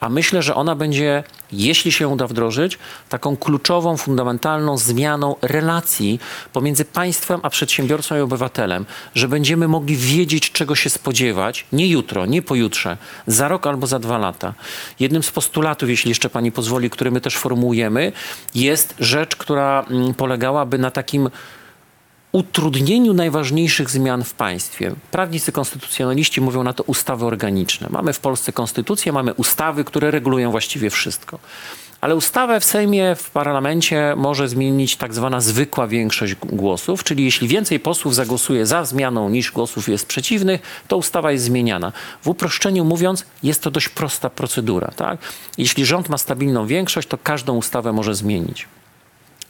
a 0.00 0.08
myślę, 0.08 0.42
że 0.42 0.54
ona 0.54 0.74
będzie, 0.74 1.24
jeśli 1.52 1.92
się 1.92 2.08
uda 2.08 2.26
wdrożyć, 2.26 2.78
taką 3.08 3.36
kluczową, 3.36 3.96
fundamentalną 3.96 4.78
zmianą 4.78 5.34
relacji 5.42 6.20
pomiędzy 6.52 6.84
państwem 6.84 7.40
a 7.42 7.50
przedsiębiorcą 7.50 8.16
i 8.16 8.20
obywatelem, 8.20 8.86
że 9.14 9.28
będziemy 9.28 9.68
mogli 9.68 9.96
wiedzieć, 9.96 10.52
czego 10.52 10.74
się 10.74 10.90
spodziewać, 10.90 11.66
nie 11.72 11.88
jutro, 11.88 12.26
nie 12.26 12.42
pojutrze, 12.42 12.96
za 13.26 13.48
rok 13.48 13.66
albo 13.66 13.86
za 13.86 13.98
dwa 13.98 14.18
lata. 14.18 14.54
Jednym 15.00 15.22
z 15.22 15.30
postulatów, 15.30 15.88
jeśli 15.88 16.08
jeszcze 16.08 16.30
pani 16.30 16.52
pozwoli, 16.52 16.90
który 16.90 17.10
my 17.10 17.20
też 17.20 17.36
formułujemy, 17.36 18.12
jest 18.54 18.94
rzecz, 19.00 19.36
która 19.36 19.86
mm, 19.90 20.14
polegałaby 20.14 20.78
na 20.78 20.90
takim 20.90 21.30
utrudnieniu 22.36 23.14
najważniejszych 23.14 23.90
zmian 23.90 24.24
w 24.24 24.34
państwie. 24.34 24.94
Prawnicy 25.10 25.52
konstytucjonaliści 25.52 26.40
mówią 26.40 26.62
na 26.62 26.72
to 26.72 26.82
ustawy 26.82 27.24
organiczne. 27.24 27.88
Mamy 27.90 28.12
w 28.12 28.20
Polsce 28.20 28.52
konstytucję, 28.52 29.12
mamy 29.12 29.34
ustawy, 29.34 29.84
które 29.84 30.10
regulują 30.10 30.50
właściwie 30.50 30.90
wszystko. 30.90 31.38
Ale 32.00 32.16
ustawę 32.16 32.60
w 32.60 32.64
Sejmie, 32.64 33.14
w 33.14 33.30
parlamencie 33.30 34.14
może 34.16 34.48
zmienić 34.48 34.96
tak 34.96 35.14
zwana 35.14 35.40
zwykła 35.40 35.86
większość 35.86 36.34
głosów, 36.34 37.04
czyli 37.04 37.24
jeśli 37.24 37.48
więcej 37.48 37.80
posłów 37.80 38.14
zagłosuje 38.14 38.66
za 38.66 38.84
zmianą 38.84 39.28
niż 39.28 39.52
głosów 39.52 39.88
jest 39.88 40.06
przeciwnych, 40.06 40.60
to 40.88 40.96
ustawa 40.96 41.32
jest 41.32 41.44
zmieniana. 41.44 41.92
W 42.22 42.28
uproszczeniu 42.28 42.84
mówiąc, 42.84 43.24
jest 43.42 43.62
to 43.62 43.70
dość 43.70 43.88
prosta 43.88 44.30
procedura. 44.30 44.90
Tak? 44.96 45.18
Jeśli 45.58 45.86
rząd 45.86 46.08
ma 46.08 46.18
stabilną 46.18 46.66
większość, 46.66 47.08
to 47.08 47.18
każdą 47.18 47.56
ustawę 47.56 47.92
może 47.92 48.14
zmienić. 48.14 48.66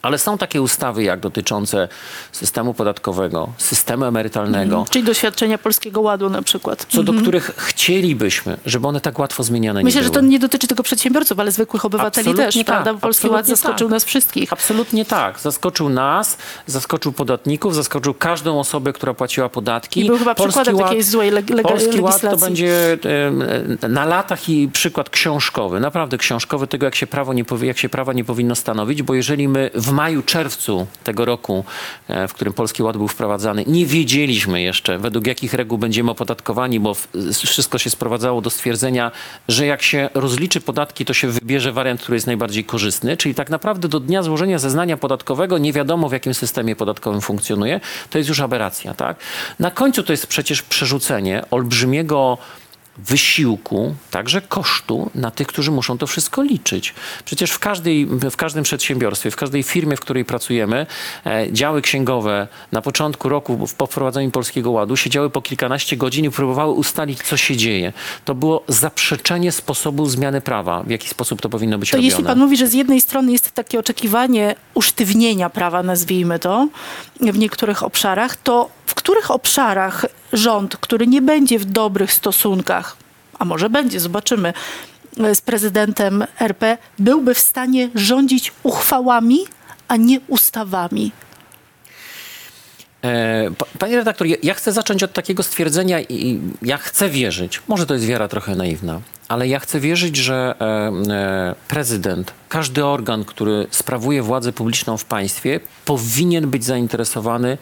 Ale 0.07 0.17
są 0.17 0.37
takie 0.37 0.61
ustawy, 0.61 1.03
jak 1.03 1.19
dotyczące 1.19 1.87
systemu 2.31 2.73
podatkowego, 2.73 3.49
systemu 3.57 4.05
emerytalnego, 4.05 4.85
Czyli 4.89 5.03
doświadczenia 5.05 5.57
Polskiego 5.57 6.01
Ładu 6.01 6.29
na 6.29 6.41
przykład. 6.41 6.85
co 6.89 7.03
do 7.03 7.13
których 7.13 7.51
chcielibyśmy, 7.57 8.57
żeby 8.65 8.87
one 8.87 9.01
tak 9.01 9.19
łatwo 9.19 9.43
zmieniane 9.43 9.83
Myślę, 9.83 10.01
nie 10.01 10.03
że 10.03 10.09
były. 10.11 10.21
to 10.23 10.27
nie 10.29 10.39
dotyczy 10.39 10.67
tylko 10.67 10.83
przedsiębiorców, 10.83 11.39
ale 11.39 11.51
zwykłych 11.51 11.85
obywateli 11.85 12.29
Absolutnie 12.29 12.45
też, 12.45 12.55
tak, 12.55 12.65
prawda? 12.65 12.93
Bo 12.93 12.99
Polski 12.99 13.27
Ład 13.29 13.47
zaskoczył 13.47 13.87
tak. 13.87 13.91
nas 13.93 14.05
wszystkich. 14.05 14.53
Absolutnie 14.53 15.05
tak. 15.05 15.39
Zaskoczył 15.39 15.89
nas, 15.89 16.37
zaskoczył 16.65 17.11
podatników, 17.11 17.75
zaskoczył 17.75 18.13
każdą 18.13 18.59
osobę, 18.59 18.93
która 18.93 19.13
płaciła 19.13 19.49
podatki. 19.49 19.99
I 19.99 20.07
był 20.07 20.17
chyba 20.17 20.35
przykładem 20.35 20.77
takiej 20.77 21.03
złej 21.03 21.31
leg- 21.31 21.55
lega- 21.55 21.61
Polski 21.69 22.01
Ład 22.01 22.21
to 22.21 22.27
legislacji. 22.27 22.39
będzie 22.47 22.97
em, 23.83 23.91
na 23.93 24.05
latach 24.05 24.49
i 24.49 24.69
przykład 24.73 25.09
książkowy, 25.09 25.79
naprawdę 25.79 26.17
książkowy 26.17 26.67
tego, 26.67 26.85
jak 26.85 26.95
się, 26.95 27.07
prawo 27.07 27.33
nie 27.33 27.43
jak 27.61 27.77
się 27.77 27.89
prawa 27.89 28.13
nie 28.13 28.23
powinno 28.23 28.55
stanowić, 28.55 29.03
bo 29.03 29.13
jeżeli 29.15 29.47
my 29.47 29.69
w 29.73 29.91
maju, 29.97 30.23
czerwcu 30.23 30.87
tego 31.03 31.25
roku, 31.25 31.63
e, 32.07 32.27
w 32.27 32.33
którym 32.33 32.53
Polski 32.53 32.83
Ład 32.83 32.97
był 32.97 33.07
wprowadzany, 33.07 33.63
nie 33.67 33.85
wiedzieliśmy 33.85 34.61
jeszcze, 34.61 34.97
według 34.97 35.27
jakich 35.27 35.53
reguł 35.53 35.77
będziemy 35.77 36.11
opodatkowani, 36.11 36.79
bo 36.79 36.95
wszystko 37.33 37.77
się 37.77 37.89
sprowadzało 37.89 38.41
do 38.41 38.49
stwierdzenia, 38.49 39.11
że 39.47 39.65
jak 39.65 39.81
się 39.81 40.09
rozliczy 40.13 40.61
podatki, 40.61 41.05
to 41.05 41.13
się 41.13 41.27
wybierze 41.27 41.71
wariant, 41.71 42.01
który 42.01 42.15
jest 42.15 42.27
najbardziej 42.27 42.63
korzystny, 42.63 43.17
czyli 43.17 43.35
tak 43.35 43.49
naprawdę 43.49 43.87
do 43.87 43.99
dnia 43.99 44.23
złożenia 44.23 44.59
zeznania 44.59 44.97
podatkowego 44.97 45.57
nie 45.57 45.73
wiadomo, 45.73 46.09
w 46.09 46.11
jakim 46.11 46.33
systemie 46.33 46.75
podatkowym 46.75 47.21
funkcjonuje, 47.21 47.79
to 48.09 48.17
jest 48.17 48.29
już 48.29 48.39
aberracja. 48.39 48.93
Tak? 48.93 49.17
Na 49.59 49.71
końcu 49.71 50.03
to 50.03 50.13
jest 50.13 50.27
przecież 50.27 50.61
przerzucenie 50.61 51.43
olbrzymiego 51.51 52.37
wysiłku, 52.97 53.95
także 54.11 54.41
kosztu 54.41 55.09
na 55.15 55.31
tych, 55.31 55.47
którzy 55.47 55.71
muszą 55.71 55.97
to 55.97 56.07
wszystko 56.07 56.41
liczyć. 56.41 56.93
Przecież 57.25 57.51
w, 57.51 57.59
każdej, 57.59 58.05
w 58.05 58.35
każdym 58.35 58.63
przedsiębiorstwie, 58.63 59.31
w 59.31 59.35
każdej 59.35 59.63
firmie, 59.63 59.97
w 59.97 59.99
której 59.99 60.25
pracujemy, 60.25 60.85
e, 61.25 61.47
działy 61.51 61.81
księgowe 61.81 62.47
na 62.71 62.81
początku 62.81 63.29
roku 63.29 63.67
po 63.77 63.87
wprowadzeniu 63.87 64.31
Polskiego 64.31 64.71
Ładu 64.71 64.97
siedziały 64.97 65.29
po 65.29 65.41
kilkanaście 65.41 65.97
godzin 65.97 66.25
i 66.25 66.31
próbowały 66.31 66.73
ustalić, 66.73 67.19
co 67.23 67.37
się 67.37 67.57
dzieje. 67.57 67.93
To 68.25 68.35
było 68.35 68.63
zaprzeczenie 68.67 69.51
sposobu 69.51 70.05
zmiany 70.05 70.41
prawa, 70.41 70.83
w 70.83 70.89
jaki 70.89 71.09
sposób 71.09 71.41
to 71.41 71.49
powinno 71.49 71.77
być 71.77 71.89
To 71.91 71.97
robione. 71.97 72.07
jeśli 72.07 72.23
pan 72.23 72.39
mówi, 72.39 72.57
że 72.57 72.67
z 72.67 72.73
jednej 72.73 73.01
strony 73.01 73.31
jest 73.31 73.51
takie 73.51 73.79
oczekiwanie 73.79 74.55
usztywnienia 74.73 75.49
prawa, 75.49 75.83
nazwijmy 75.83 76.39
to, 76.39 76.67
w 77.21 77.37
niektórych 77.37 77.83
obszarach, 77.83 78.35
to 78.35 78.69
w 78.85 78.95
których 78.95 79.31
obszarach 79.31 80.05
rząd, 80.33 80.77
który 80.77 81.07
nie 81.07 81.21
będzie 81.21 81.59
w 81.59 81.65
dobrych 81.65 82.13
stosunkach, 82.13 82.97
a 83.39 83.45
może 83.45 83.69
będzie, 83.69 83.99
zobaczymy, 83.99 84.53
z 85.33 85.41
prezydentem 85.41 86.23
RP, 86.39 86.77
byłby 86.99 87.33
w 87.33 87.39
stanie 87.39 87.89
rządzić 87.95 88.51
uchwałami, 88.63 89.39
a 89.87 89.95
nie 89.95 90.19
ustawami? 90.27 91.11
E, 93.03 93.51
pa- 93.57 93.65
Panie 93.79 93.95
redaktor, 93.95 94.27
ja, 94.27 94.35
ja 94.43 94.53
chcę 94.53 94.71
zacząć 94.71 95.03
od 95.03 95.13
takiego 95.13 95.43
stwierdzenia 95.43 96.01
i 96.01 96.39
ja 96.61 96.77
chcę 96.77 97.09
wierzyć, 97.09 97.61
może 97.67 97.85
to 97.85 97.93
jest 97.93 98.05
wiara 98.05 98.27
trochę 98.27 98.55
naiwna, 98.55 99.01
ale 99.27 99.47
ja 99.47 99.59
chcę 99.59 99.79
wierzyć, 99.79 100.15
że 100.15 100.55
e, 100.59 100.65
e, 101.13 101.55
prezydent, 101.67 102.33
każdy 102.49 102.85
organ, 102.85 103.25
który 103.25 103.67
sprawuje 103.71 104.21
władzę 104.23 104.53
publiczną 104.53 104.97
w 104.97 105.05
państwie, 105.05 105.59
powinien 105.85 106.49
być 106.49 106.65
zainteresowany 106.65 107.57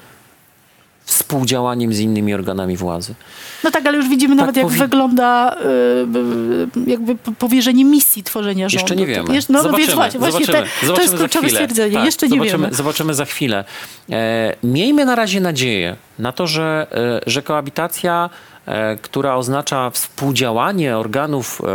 współdziałaniem 1.05 1.93
z 1.93 1.99
innymi 1.99 2.33
organami 2.33 2.77
władzy. 2.77 3.13
No 3.63 3.71
tak, 3.71 3.85
ale 3.85 3.97
już 3.97 4.09
widzimy 4.09 4.35
nawet, 4.35 4.57
jak 4.57 4.65
powi- 4.67 4.77
wygląda 4.79 5.55
y, 5.55 6.87
y, 6.87 6.89
jakby 6.91 7.15
po- 7.15 7.31
powierzenie 7.31 7.85
misji 7.85 8.23
tworzenia 8.23 8.69
rządu. 8.69 8.83
Jeszcze 8.83 8.95
nie 8.95 9.05
wiemy. 9.05 9.27
To, 9.27 9.33
wiesz, 9.33 9.49
no, 9.49 9.53
no 9.57 9.63
zobaczymy, 9.63 9.85
więc 9.87 9.95
właśnie, 9.95 10.19
właśnie 10.19 10.45
zobaczymy, 10.45 10.67
te, 10.69 10.81
to 10.81 10.87
zobaczymy 10.87 11.01
jest 11.03 11.11
za 11.11 11.17
kluczowe 11.17 11.47
chwilę. 11.47 11.59
stwierdzenie. 11.61 11.95
Tak, 11.95 12.05
Jeszcze 12.05 12.27
nie 12.27 12.37
zobaczymy, 12.37 12.63
wiemy. 12.63 12.75
Zobaczymy 12.75 13.13
za 13.13 13.25
chwilę. 13.25 13.63
E, 14.11 14.55
miejmy 14.63 15.05
na 15.05 15.15
razie 15.15 15.41
nadzieję 15.41 15.95
na 16.19 16.31
to, 16.31 16.47
że, 16.47 16.87
e, 16.91 17.29
że 17.29 17.41
koabitacja, 17.41 18.29
która 19.01 19.35
oznacza 19.35 19.89
współdziałanie 19.89 20.97
organów 20.97 21.61
e, 21.61 21.67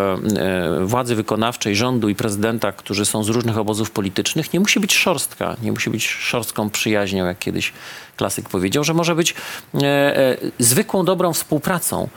e, 0.83 0.85
władzy 0.85 1.14
wykonawczej, 1.14 1.76
rządu 1.76 2.09
i 2.09 2.14
prezydenta, 2.14 2.72
którzy 2.72 3.07
są 3.07 3.24
z 3.24 3.29
różnych 3.29 3.59
obozów 3.59 3.90
politycznych, 3.90 4.53
nie 4.53 4.61
musi 4.61 4.81
być 4.81 4.94
szorstka, 4.94 5.57
nie 5.62 5.72
musi 5.72 5.90
być 5.90 6.09
szorstką 6.09 6.70
przyjaźnią, 6.70 7.26
jak 7.26 7.38
kiedyś 7.38 7.72
klasyk 8.16 8.48
powiedział, 8.48 8.85
że 8.85 8.94
może 8.94 9.14
być 9.14 9.35
e, 9.74 9.87
e, 10.16 10.37
zwykłą, 10.59 11.05
dobrą 11.05 11.33
współpracą. 11.33 12.09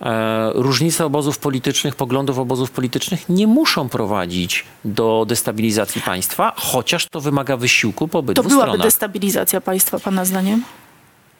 E, 0.00 0.50
różnice 0.54 1.04
obozów 1.04 1.38
politycznych, 1.38 1.94
poglądów 1.96 2.38
obozów 2.38 2.70
politycznych 2.70 3.28
nie 3.28 3.46
muszą 3.46 3.88
prowadzić 3.88 4.64
do 4.84 5.24
destabilizacji 5.28 6.02
państwa, 6.02 6.52
chociaż 6.56 7.06
to 7.08 7.20
wymaga 7.20 7.56
wysiłku 7.56 8.08
po 8.08 8.12
To 8.12 8.18
obydwu 8.18 8.42
byłaby 8.48 8.70
stronach. 8.70 8.86
destabilizacja 8.86 9.60
państwa, 9.60 9.98
pana 9.98 10.24
zdaniem? 10.24 10.62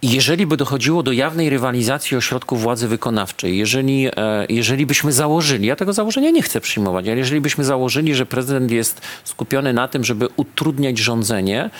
Jeżeli 0.03 0.47
by 0.47 0.57
dochodziło 0.57 1.03
do 1.03 1.13
jawnej 1.13 1.51
rywalizacji 1.51 2.17
ośrodków 2.17 2.63
władzy 2.63 2.89
wykonawczej, 2.89 3.59
jeżeli, 3.59 4.07
e, 4.07 4.13
jeżeli 4.49 4.87
byśmy 4.87 5.13
założyli, 5.13 5.67
ja 5.67 5.77
tego 5.77 5.93
założenia 5.93 6.31
nie 6.31 6.43
chcę 6.43 6.61
przyjmować, 6.61 7.09
ale 7.09 7.17
jeżeli 7.17 7.41
byśmy 7.41 7.65
założyli, 7.65 8.15
że 8.15 8.27
prezydent 8.27 8.71
jest 8.71 9.01
skupiony 9.25 9.73
na 9.73 9.89
tym, 9.89 10.05
żeby 10.05 10.29
utrudniać 10.37 10.99
rządzenie, 10.99 11.71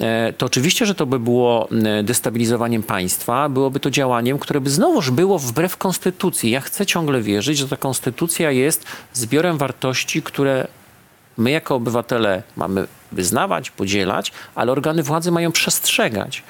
e, 0.00 0.32
to 0.32 0.46
oczywiście, 0.46 0.86
że 0.86 0.94
to 0.94 1.06
by 1.06 1.18
było 1.18 1.68
destabilizowaniem 2.02 2.82
państwa, 2.82 3.48
byłoby 3.48 3.80
to 3.80 3.90
działaniem, 3.90 4.38
które 4.38 4.60
by 4.60 4.70
znowuż 4.70 5.10
było 5.10 5.38
wbrew 5.38 5.76
konstytucji. 5.76 6.50
Ja 6.50 6.60
chcę 6.60 6.86
ciągle 6.86 7.20
wierzyć, 7.20 7.58
że 7.58 7.68
ta 7.68 7.76
konstytucja 7.76 8.50
jest 8.50 8.86
zbiorem 9.12 9.58
wartości, 9.58 10.22
które 10.22 10.66
my 11.38 11.50
jako 11.50 11.74
obywatele 11.74 12.42
mamy 12.56 12.86
wyznawać, 13.12 13.70
podzielać, 13.70 14.32
ale 14.54 14.72
organy 14.72 15.02
władzy 15.02 15.30
mają 15.30 15.52
przestrzegać. 15.52 16.42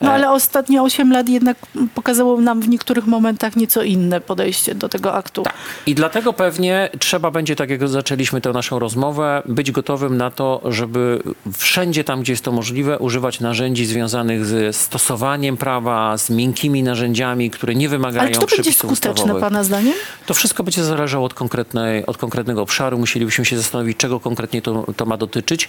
No 0.00 0.12
ale 0.12 0.30
ostatnie 0.30 0.82
8 0.82 1.12
lat 1.12 1.28
jednak 1.28 1.56
pokazało 1.94 2.40
nam 2.40 2.60
w 2.60 2.68
niektórych 2.68 3.06
momentach 3.06 3.56
nieco 3.56 3.82
inne 3.82 4.20
podejście 4.20 4.74
do 4.74 4.88
tego 4.88 5.14
aktu. 5.14 5.42
Tak. 5.42 5.54
I 5.86 5.94
dlatego 5.94 6.32
pewnie 6.32 6.90
trzeba 6.98 7.30
będzie, 7.30 7.56
tak 7.56 7.70
jak 7.70 7.88
zaczęliśmy 7.88 8.40
tę 8.40 8.52
naszą 8.52 8.78
rozmowę, 8.78 9.42
być 9.46 9.72
gotowym 9.72 10.16
na 10.16 10.30
to, 10.30 10.60
żeby 10.64 11.22
wszędzie 11.56 12.04
tam, 12.04 12.20
gdzie 12.20 12.32
jest 12.32 12.44
to 12.44 12.52
możliwe, 12.52 12.98
używać 12.98 13.40
narzędzi 13.40 13.86
związanych 13.86 14.46
z 14.46 14.76
stosowaniem 14.76 15.56
prawa, 15.56 16.18
z 16.18 16.30
miękkimi 16.30 16.82
narzędziami, 16.82 17.50
które 17.50 17.74
nie 17.74 17.88
wymagają 17.88 18.22
Ale 18.22 18.30
czy 18.34 18.40
to 18.40 18.56
będzie 18.56 18.72
skuteczne, 18.72 19.10
ustawowych. 19.10 19.40
pana 19.40 19.64
zdaniem? 19.64 19.94
To 20.26 20.34
wszystko 20.34 20.62
będzie 20.62 20.84
zależało 20.84 21.26
od, 21.26 21.34
konkretnej, 21.34 22.06
od 22.06 22.16
konkretnego 22.16 22.62
obszaru. 22.62 22.98
Musielibyśmy 22.98 23.44
się 23.44 23.56
zastanowić, 23.56 23.96
czego 23.96 24.20
konkretnie 24.20 24.62
to, 24.62 24.86
to 24.96 25.06
ma 25.06 25.16
dotyczyć. 25.16 25.68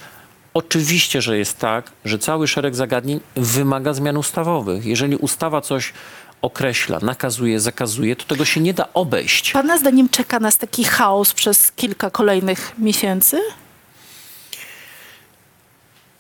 Oczywiście, 0.54 1.22
że 1.22 1.38
jest 1.38 1.58
tak, 1.58 1.92
że 2.06 2.20
cały 2.20 2.48
szereg 2.48 2.76
zagadnień 2.76 3.20
wymaga 3.36 3.94
zmian 3.94 4.18
ustawowych. 4.18 4.86
Jeżeli 4.86 5.16
ustawa 5.16 5.62
coś 5.62 5.94
określa, 6.42 7.00
nakazuje, 7.02 7.60
zakazuje, 7.60 8.16
to 8.16 8.26
tego 8.26 8.46
się 8.46 8.62
nie 8.62 8.74
da 8.74 8.88
obejść. 8.94 9.52
Pana 9.52 9.78
zdaniem 9.78 10.10
czeka 10.10 10.40
nas 10.40 10.58
taki 10.58 10.84
chaos 10.84 11.34
przez 11.34 11.72
kilka 11.72 12.10
kolejnych 12.10 12.74
miesięcy? 12.78 13.42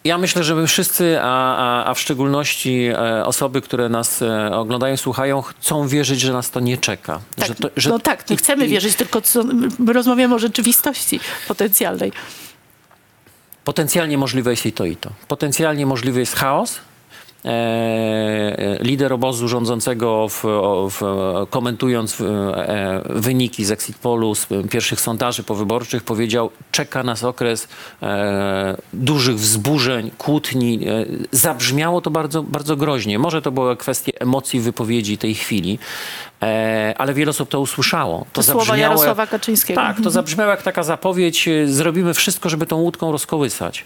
Ja 0.04 0.18
myślę, 0.18 0.44
że 0.44 0.56
my 0.56 0.68
wszyscy, 0.68 1.22
a, 1.22 1.56
a, 1.56 1.86
a 1.86 1.94
w 1.94 2.00
szczególności 2.00 2.86
e, 2.86 3.26
osoby, 3.26 3.62
które 3.62 3.89
nas 3.89 4.22
e, 4.22 4.56
oglądają, 4.56 4.98
słuchają, 4.98 5.42
chcą 5.42 5.88
wierzyć, 5.88 6.20
że 6.20 6.34
nas 6.34 6.52
to 6.52 6.60
nie 6.60 6.78
czeka. 6.78 7.20
Tak, 7.36 7.48
że 7.48 7.56
to, 7.56 7.70
że 7.78 7.89
no 7.89 8.00
tak, 8.00 8.30
nie 8.30 8.38
chcemy 8.38 8.68
wierzyć, 8.68 8.96
tylko 8.96 9.22
co, 9.22 9.44
my 9.80 9.94
rozmawiamy 9.94 10.36
o 10.36 10.39
rzeczywistości 10.39 11.20
potencjalnej. 11.48 12.12
Potencjalnie 13.69 14.17
możliwe 14.17 14.51
jest 14.51 14.65
i 14.65 14.71
to, 14.71 14.86
i 14.86 14.95
to. 14.95 15.10
Potencjalnie 15.27 15.86
możliwy 15.86 16.19
jest 16.19 16.36
chaos, 16.36 16.79
e, 17.45 18.77
lider 18.82 19.13
obozu 19.13 19.47
rządzącego, 19.47 20.27
w, 20.29 20.43
w, 20.89 21.01
komentując 21.49 22.21
e, 22.21 23.01
wyniki 23.10 23.65
z 23.65 23.71
exit 23.71 23.97
polu, 23.97 24.36
z 24.36 24.47
pierwszych 24.71 25.01
sondaży 25.01 25.43
powyborczych, 25.43 26.03
powiedział, 26.03 26.49
czeka 26.71 27.03
nas 27.03 27.23
okres 27.23 27.67
e, 28.01 28.77
dużych 28.93 29.36
wzburzeń, 29.36 30.12
kłótni. 30.17 30.88
E, 30.88 31.05
zabrzmiało 31.32 32.01
to 32.01 32.12
bardzo, 32.12 32.43
bardzo 32.43 32.75
groźnie. 32.75 33.19
Może 33.19 33.41
to 33.41 33.51
była 33.51 33.75
kwestia 33.75 34.12
emocji 34.19 34.60
wypowiedzi 34.60 35.17
tej 35.17 35.36
chwili, 35.36 35.79
e, 36.43 36.93
ale 36.97 37.13
wiele 37.13 37.30
osób 37.30 37.49
to 37.49 37.60
usłyszało. 37.60 38.25
To 38.34 38.43
słowa 38.43 38.60
zabrzmiało 38.60 38.82
jak- 38.82 38.91
Jarosława 38.91 39.28
Kaczyńskiego. 39.28 39.82
tak, 39.82 40.02
to 40.04 40.10
zabrzmiało 40.10 40.52
jak 40.52 40.62
taka 40.62 40.84
zapowiedź, 40.84 41.47
y, 41.47 41.73
zrobimy 41.73 42.13
wszystko, 42.13 42.49
żeby 42.49 42.65
tą 42.65 42.75
łódką 42.78 43.12
rozkołysać. 43.12 43.86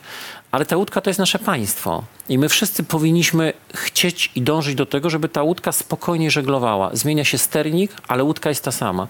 Ale 0.51 0.65
ta 0.65 0.77
łódka 0.77 1.01
to 1.01 1.09
jest 1.09 1.19
nasze 1.19 1.39
państwo 1.39 2.03
i 2.29 2.37
my 2.37 2.49
wszyscy 2.49 2.83
powinniśmy 2.83 3.53
chcieć 3.75 4.31
i 4.35 4.41
dążyć 4.41 4.75
do 4.75 4.85
tego, 4.85 5.09
żeby 5.09 5.29
ta 5.29 5.43
łódka 5.43 5.71
spokojnie 5.71 6.31
żeglowała. 6.31 6.89
Zmienia 6.93 7.23
się 7.25 7.37
sternik, 7.37 7.91
ale 8.07 8.23
łódka 8.23 8.49
jest 8.49 8.63
ta 8.63 8.71
sama. 8.71 9.07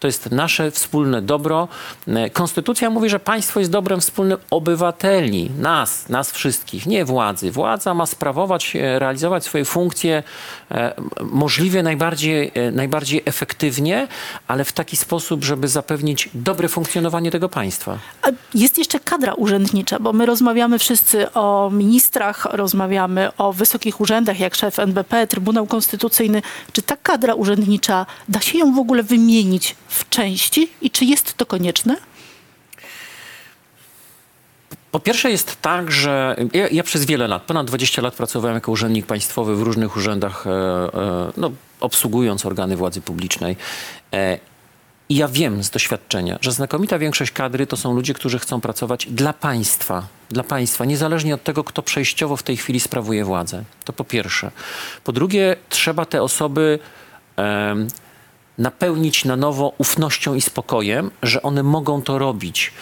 To 0.00 0.06
jest 0.06 0.30
nasze 0.30 0.70
wspólne 0.70 1.22
dobro. 1.22 1.68
E, 2.08 2.30
Konstytucja 2.30 2.90
mówi, 2.90 3.08
że 3.10 3.18
państwo 3.20 3.60
jest 3.60 3.72
dobrem 3.72 4.00
wspólnym 4.00 4.38
obywateli, 4.50 5.50
nas, 5.58 6.08
nas 6.08 6.32
wszystkich, 6.32 6.86
nie 6.86 7.04
władzy. 7.04 7.50
Władza 7.50 7.94
ma 7.94 8.06
sprawować, 8.06 8.76
e, 8.76 8.98
realizować 8.98 9.44
swoje 9.44 9.64
funkcje 9.64 10.22
e, 10.70 10.94
możliwie 11.22 11.82
najbardziej, 11.82 12.52
e, 12.54 12.70
najbardziej 12.84 13.22
efektywnie, 13.24 14.08
ale 14.48 14.64
w 14.64 14.72
taki 14.72 14.96
sposób, 14.96 15.44
żeby 15.44 15.68
zapewnić 15.68 16.28
dobre 16.34 16.68
funkcjonowanie 16.68 17.30
tego 17.30 17.48
państwa. 17.48 17.98
A 18.22 18.28
jest 18.54 18.78
jeszcze 18.78 19.00
kadra 19.00 19.34
urzędnicza, 19.34 19.98
bo 19.98 20.12
my 20.12 20.26
rozmawiamy 20.26 20.78
wszyscy 20.78 21.32
o 21.32 21.70
ministrach, 21.72 22.46
rozmawiamy 22.50 23.36
o 23.36 23.52
wysokich 23.52 24.00
urzędach, 24.00 24.40
jak 24.40 24.54
szef 24.54 24.78
NBP, 24.78 25.26
Trybunał 25.26 25.66
Konstytucyjny. 25.66 26.42
Czy 26.72 26.82
ta 26.82 26.96
kadra 26.96 27.34
urzędnicza, 27.34 28.06
da 28.28 28.40
się 28.40 28.58
ją 28.58 28.74
w 28.74 28.78
ogóle 28.78 29.02
wymienić 29.02 29.76
w 29.88 30.08
części 30.08 30.68
i 30.80 30.90
czy 30.90 31.04
jest 31.04 31.34
to 31.34 31.46
konieczne? 31.46 31.96
Po 34.94 35.00
pierwsze 35.00 35.30
jest 35.30 35.62
tak, 35.62 35.90
że 35.90 36.36
ja, 36.52 36.68
ja 36.68 36.82
przez 36.82 37.04
wiele 37.04 37.28
lat, 37.28 37.42
ponad 37.42 37.66
20 37.66 38.02
lat 38.02 38.14
pracowałem 38.14 38.54
jako 38.54 38.72
urzędnik 38.72 39.06
państwowy 39.06 39.56
w 39.56 39.62
różnych 39.62 39.96
urzędach, 39.96 40.46
e, 40.46 40.50
e, 40.50 41.32
no, 41.36 41.50
obsługując 41.84 42.46
organy 42.46 42.76
władzy 42.76 43.00
publicznej. 43.00 43.56
E, 44.12 44.38
I 45.08 45.16
ja 45.16 45.28
wiem 45.28 45.64
z 45.64 45.70
doświadczenia, 45.70 46.38
że 46.40 46.52
znakomita 46.52 46.98
większość 46.98 47.32
kadry 47.32 47.66
to 47.66 47.76
są 47.76 47.94
ludzie, 47.94 48.14
którzy 48.14 48.38
chcą 48.38 48.60
pracować 48.60 49.06
dla 49.06 49.32
państwa. 49.32 50.06
Dla 50.30 50.42
państwa, 50.42 50.84
niezależnie 50.84 51.34
od 51.34 51.42
tego, 51.42 51.64
kto 51.64 51.82
przejściowo 51.82 52.36
w 52.36 52.42
tej 52.42 52.56
chwili 52.56 52.80
sprawuje 52.80 53.24
władzę. 53.24 53.64
To 53.84 53.92
po 53.92 54.04
pierwsze. 54.04 54.50
Po 55.04 55.12
drugie, 55.12 55.56
trzeba 55.68 56.04
te 56.04 56.22
osoby 56.22 56.78
napełnić 58.58 59.24
na 59.24 59.36
nowo 59.36 59.72
ufnością 59.78 60.34
i 60.34 60.40
spokojem, 60.40 61.10
że 61.22 61.42
one 61.42 61.62
mogą 61.62 62.02
to 62.02 62.18
robić. 62.18 62.72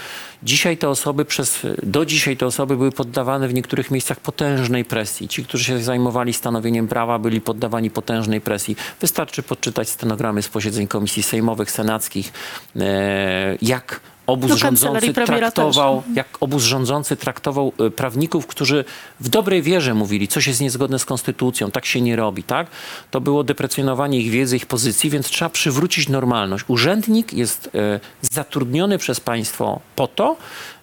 Dzisiaj 0.42 0.76
te 0.76 0.88
osoby 0.88 1.24
przez, 1.24 1.66
do 1.82 2.06
dzisiaj 2.06 2.36
te 2.36 2.46
osoby 2.46 2.76
były 2.76 2.92
poddawane 2.92 3.48
w 3.48 3.54
niektórych 3.54 3.90
miejscach 3.90 4.20
potężnej 4.20 4.84
presji. 4.84 5.28
Ci, 5.28 5.44
którzy 5.44 5.64
się 5.64 5.78
zajmowali 5.78 6.32
stanowieniem 6.32 6.88
prawa, 6.88 7.18
byli 7.18 7.40
poddawani 7.40 7.90
potężnej 7.90 8.40
presji. 8.40 8.76
Wystarczy 9.00 9.42
podczytać 9.42 9.88
stenogramy 9.88 10.42
z 10.42 10.48
posiedzeń 10.48 10.86
komisji 10.86 11.22
sejmowych, 11.22 11.70
senackich, 11.70 12.32
e, 12.76 13.58
jak 13.62 14.00
obóz 14.26 14.62
kancelarii 14.62 15.08
rządzący 15.08 15.12
też. 15.14 15.40
traktował, 15.40 16.02
jak 16.14 16.28
obóz 16.40 16.62
rządzący 16.62 17.16
traktował 17.16 17.72
e, 17.78 17.90
prawników, 17.90 18.46
którzy 18.46 18.84
w 19.20 19.28
dobrej 19.28 19.62
wierze 19.62 19.94
mówili, 19.94 20.28
coś 20.28 20.46
jest 20.46 20.60
niezgodne 20.60 20.98
z 20.98 21.04
konstytucją, 21.04 21.70
tak 21.70 21.86
się 21.86 22.00
nie 22.00 22.16
robi, 22.16 22.42
tak? 22.42 22.66
To 23.10 23.20
było 23.20 23.44
deprecjonowanie 23.44 24.20
ich 24.20 24.30
wiedzy, 24.30 24.56
ich 24.56 24.66
pozycji, 24.66 25.10
więc 25.10 25.26
trzeba 25.26 25.48
przywrócić 25.48 26.08
normalność. 26.08 26.64
Urzędnik 26.68 27.32
jest 27.32 27.70
e, 27.74 28.00
zatrudniony 28.22 28.98
przez 28.98 29.20
państwo 29.20 29.80
po 29.96 30.06
to, 30.06 30.36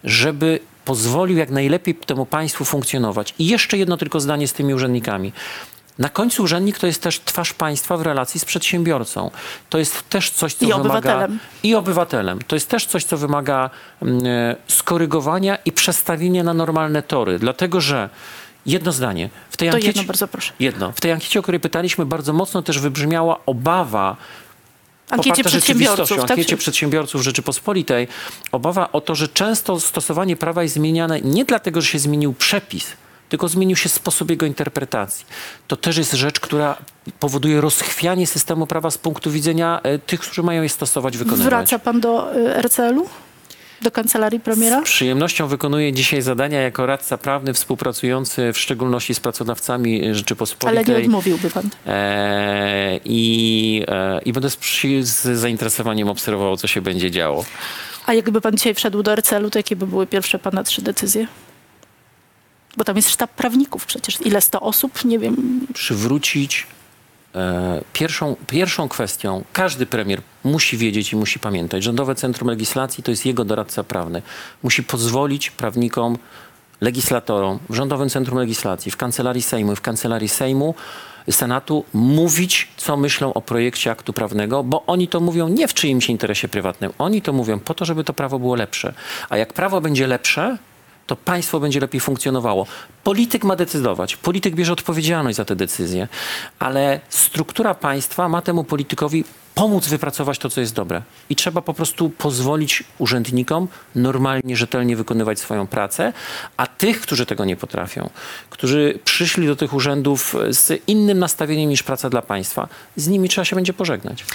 żeby 0.04 0.60
pozwolił 0.86 1.38
jak 1.38 1.50
najlepiej 1.50 1.96
temu 1.96 2.26
państwu 2.26 2.66
funkcjonować. 2.66 3.34
I 3.40 3.48
jeszcze 3.48 3.78
jedno 3.78 3.98
tylko 3.98 4.20
zdanie 4.20 4.48
z 4.48 4.54
tymi 4.54 4.74
urzędnikami. 4.74 5.32
Na 6.00 6.10
końcu 6.10 6.44
urzędnik 6.44 6.80
to 6.80 6.88
jest 6.88 7.02
też 7.02 7.20
twarz 7.20 7.54
państwa 7.54 7.98
w 7.98 8.02
relacji 8.02 8.40
z 8.40 8.46
przedsiębiorcą. 8.46 9.32
To 9.70 9.78
jest 9.78 10.10
też 10.10 10.32
coś, 10.32 10.54
co 10.54 10.66
I 10.66 10.68
wymaga... 10.68 10.82
obywatelem. 10.82 11.40
I 11.64 11.76
obywatelem. 11.76 12.40
To 12.48 12.56
jest 12.56 12.70
też 12.70 12.86
coś, 12.86 13.04
co 13.04 13.18
wymaga 13.18 13.70
mm, 14.02 14.26
e, 14.26 14.56
skorygowania 14.68 15.56
i 15.56 15.72
przestawienia 15.72 16.44
na 16.44 16.54
normalne 16.54 17.04
tory. 17.04 17.40
Dlatego, 17.40 17.82
że 17.82 18.10
jedno 18.66 18.92
zdanie. 18.92 19.30
W 19.50 19.58
tej 19.58 19.70
To 19.70 19.76
ankiecie, 19.76 19.90
jedno, 19.90 20.04
bardzo 20.04 20.28
proszę. 20.28 20.54
jedno. 20.60 20.92
W 20.92 21.02
tej 21.02 21.12
ankiecie, 21.12 21.40
o 21.40 21.44
której 21.44 21.60
pytaliśmy, 21.60 22.06
bardzo 22.06 22.34
mocno 22.34 22.62
też 22.62 22.80
wybrzmiała 22.80 23.40
obawa 23.46 24.18
Ankiecie 25.10 25.44
przedsiębiorców, 25.44 26.18
tak? 26.22 26.32
ankiecie 26.32 26.58
przedsiębiorców 26.58 27.22
Rzeczypospolitej, 27.22 28.08
obawa 28.52 28.92
o 28.92 29.02
to, 29.02 29.16
że 29.16 29.28
często 29.28 29.80
stosowanie 29.80 30.36
prawa 30.36 30.64
jest 30.64 30.76
zmieniane 30.76 31.22
nie 31.22 31.46
dlatego, 31.46 31.82
że 31.82 31.88
się 31.88 32.00
zmienił 32.00 32.34
przepis, 32.34 32.88
tylko 33.30 33.48
zmienił 33.48 33.76
się 33.76 33.90
sposób 33.90 34.30
jego 34.30 34.46
interpretacji. 34.46 35.26
To 35.68 35.76
też 35.76 35.98
jest 35.98 36.14
rzecz, 36.14 36.40
która 36.40 36.78
powoduje 37.20 37.62
rozchwianie 37.62 38.28
systemu 38.28 38.68
prawa 38.68 38.92
z 38.92 38.98
punktu 38.98 39.32
widzenia 39.32 39.80
e, 39.84 40.00
tych, 40.00 40.20
którzy 40.20 40.44
mają 40.44 40.64
je 40.64 40.70
stosować, 40.70 41.18
wykonywać. 41.18 41.46
Wraca 41.48 41.80
pan 41.80 42.00
do 42.00 42.36
y, 42.36 42.62
RCL-u? 42.62 43.10
Do 43.82 43.92
kancelarii 43.92 44.40
premiera? 44.40 44.82
Z 44.82 44.84
przyjemnością 44.84 45.48
wykonuję 45.48 45.94
dzisiaj 45.94 46.22
zadania 46.22 46.62
jako 46.62 46.86
radca 46.86 47.18
prawny 47.18 47.54
współpracujący 47.54 48.54
w 48.54 48.58
szczególności 48.58 49.16
z 49.16 49.20
pracodawcami 49.20 50.04
Ale 50.06 50.16
Rzeczypospolitej. 50.16 50.86
nie 50.96 50.96
odmówiłby 51.06 51.50
pan. 51.50 51.70
E, 51.88 53.00
i, 53.06 53.84
e, 53.88 54.20
I 54.26 54.34
będę 54.34 54.50
z, 54.50 54.56
przy- 54.58 55.04
z 55.04 55.22
zainteresowaniem 55.40 56.10
obserwował, 56.10 56.58
co 56.58 56.68
się 56.68 56.82
będzie 56.82 57.12
działo. 57.12 57.46
A 58.06 58.14
jakby 58.14 58.42
pan 58.42 58.58
dzisiaj 58.58 58.74
wszedł 58.76 59.04
do 59.04 59.16
RCL-u, 59.16 59.50
to 59.50 59.60
jakie 59.60 59.76
by 59.76 59.88
były 59.88 60.08
pierwsze 60.08 60.40
pana 60.40 60.64
trzy 60.64 60.82
decyzje? 60.82 61.28
Bo 62.80 62.84
tam 62.84 62.96
jest 62.96 63.10
sztab 63.10 63.32
prawników 63.32 63.86
przecież. 63.86 64.22
Ile 64.26 64.42
sto 64.42 64.62
osób? 64.62 65.06
Nie 65.06 65.20
wiem. 65.20 65.68
Przywrócić 65.74 66.68
e, 67.36 67.82
pierwszą, 67.94 68.36
pierwszą 68.48 68.90
kwestią, 68.90 69.44
każdy 69.54 69.86
premier 69.86 70.22
musi 70.44 70.78
wiedzieć 70.78 71.14
i 71.14 71.16
musi 71.16 71.40
pamiętać, 71.40 71.84
Rządowe 71.84 72.16
Centrum 72.16 72.50
Legislacji 72.50 73.04
to 73.04 73.12
jest 73.12 73.26
jego 73.26 73.46
doradca 73.46 73.84
prawny. 73.84 74.22
Musi 74.64 74.84
pozwolić 74.84 75.52
prawnikom, 75.52 76.18
legislatorom 76.82 77.60
w 77.70 77.76
Rządowym 77.76 78.10
Centrum 78.10 78.40
Legislacji, 78.40 78.92
w 78.92 78.98
Kancelarii 78.98 79.42
Sejmu, 79.42 79.76
w 79.76 79.82
Kancelarii 79.82 80.30
Sejmu, 80.30 80.76
Senatu 81.32 81.86
mówić, 81.94 82.68
co 82.78 82.98
myślą 82.98 83.34
o 83.34 83.42
projekcie 83.42 83.92
aktu 83.92 84.14
prawnego, 84.14 84.64
bo 84.64 84.86
oni 84.86 85.08
to 85.08 85.20
mówią 85.20 85.48
nie 85.48 85.68
w 85.68 85.74
czyimś 85.74 86.10
interesie 86.10 86.48
prywatnym. 86.48 86.92
Oni 86.98 87.22
to 87.22 87.34
mówią 87.34 87.60
po 87.60 87.74
to, 87.74 87.86
żeby 87.86 88.04
to 88.04 88.14
prawo 88.14 88.40
było 88.40 88.56
lepsze. 88.56 88.94
A 89.30 89.38
jak 89.38 89.54
prawo 89.54 89.82
będzie 89.82 90.08
lepsze, 90.08 90.58
to 91.10 91.16
państwo 91.16 91.60
będzie 91.60 91.80
lepiej 91.80 92.02
funkcjonowało. 92.02 92.68
Polityk 93.04 93.44
ma 93.44 93.56
decydować, 93.56 94.16
polityk 94.16 94.56
bierze 94.56 94.74
odpowiedzialność 94.74 95.38
za 95.38 95.46
te 95.46 95.56
decyzje, 95.56 96.08
ale 96.60 97.00
struktura 97.10 97.74
państwa 97.74 98.30
ma 98.30 98.42
temu 98.42 98.64
politykowi 98.64 99.24
pomóc 99.56 99.88
wypracować 99.88 100.40
to, 100.40 100.50
co 100.50 100.62
jest 100.62 100.74
dobre. 100.74 101.02
I 101.30 101.36
trzeba 101.36 101.62
po 101.62 101.74
prostu 101.74 102.10
pozwolić 102.10 102.84
urzędnikom 102.98 103.68
normalnie, 103.96 104.58
rzetelnie 104.58 104.96
wykonywać 104.96 105.40
swoją 105.40 105.68
pracę, 105.68 106.14
a 106.58 106.68
tych, 106.68 107.02
którzy 107.02 107.26
tego 107.26 107.46
nie 107.46 107.56
potrafią, 107.56 108.10
którzy 108.50 109.00
przyszli 109.06 109.48
do 109.48 109.56
tych 109.56 109.74
urzędów 109.74 110.36
z 110.50 110.84
innym 110.88 111.20
nastawieniem 111.20 111.70
niż 111.70 111.84
praca 111.84 112.10
dla 112.10 112.22
państwa, 112.22 112.68
z 112.96 113.08
nimi 113.08 113.30
trzeba 113.30 113.46
się 113.46 113.56
będzie 113.56 113.74
pożegnać. 113.74 114.26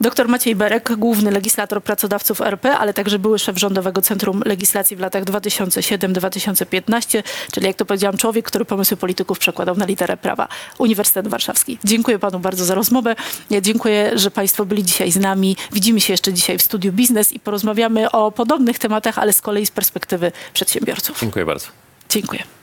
Doktor 0.00 0.28
Maciej 0.28 0.56
Berek, 0.56 0.92
główny 0.96 1.30
legislator 1.30 1.82
pracodawców 1.82 2.40
RP, 2.40 2.78
ale 2.78 2.94
także 2.94 3.18
były 3.18 3.38
szef 3.38 3.58
Rządowego 3.58 4.02
Centrum 4.02 4.42
Legislacji 4.44 4.96
w 4.96 5.00
latach 5.00 5.24
2007-2015, 5.24 7.22
czyli 7.52 7.66
jak 7.66 7.76
to 7.76 7.84
powiedziałam, 7.84 8.16
człowiek, 8.16 8.46
który 8.46 8.64
pomysły 8.64 8.96
polityków 8.96 9.38
przekładał 9.38 9.76
na 9.76 9.86
literę 9.86 10.16
prawa. 10.16 10.48
Uniwersytet 10.78 11.28
Warszawski. 11.28 11.78
Dziękuję 11.84 12.18
panu 12.18 12.38
bardzo 12.38 12.64
za 12.64 12.74
rozmowę. 12.74 13.16
Ja 13.50 13.60
dziękuję, 13.60 14.18
że 14.18 14.30
państwo 14.30 14.64
byli 14.64 14.84
dzisiaj 14.84 15.12
z 15.12 15.16
nami. 15.16 15.56
Widzimy 15.72 16.00
się 16.00 16.12
jeszcze 16.12 16.32
dzisiaj 16.32 16.58
w 16.58 16.62
Studiu 16.62 16.92
Biznes 16.92 17.32
i 17.32 17.40
porozmawiamy 17.40 18.10
o 18.10 18.32
podobnych 18.32 18.78
tematach, 18.78 19.18
ale 19.18 19.32
z 19.32 19.40
kolei 19.40 19.66
z 19.66 19.70
perspektywy 19.70 20.32
przedsiębiorców. 20.54 21.20
Dziękuję 21.20 21.44
bardzo. 21.44 21.66
Dziękuję. 22.08 22.55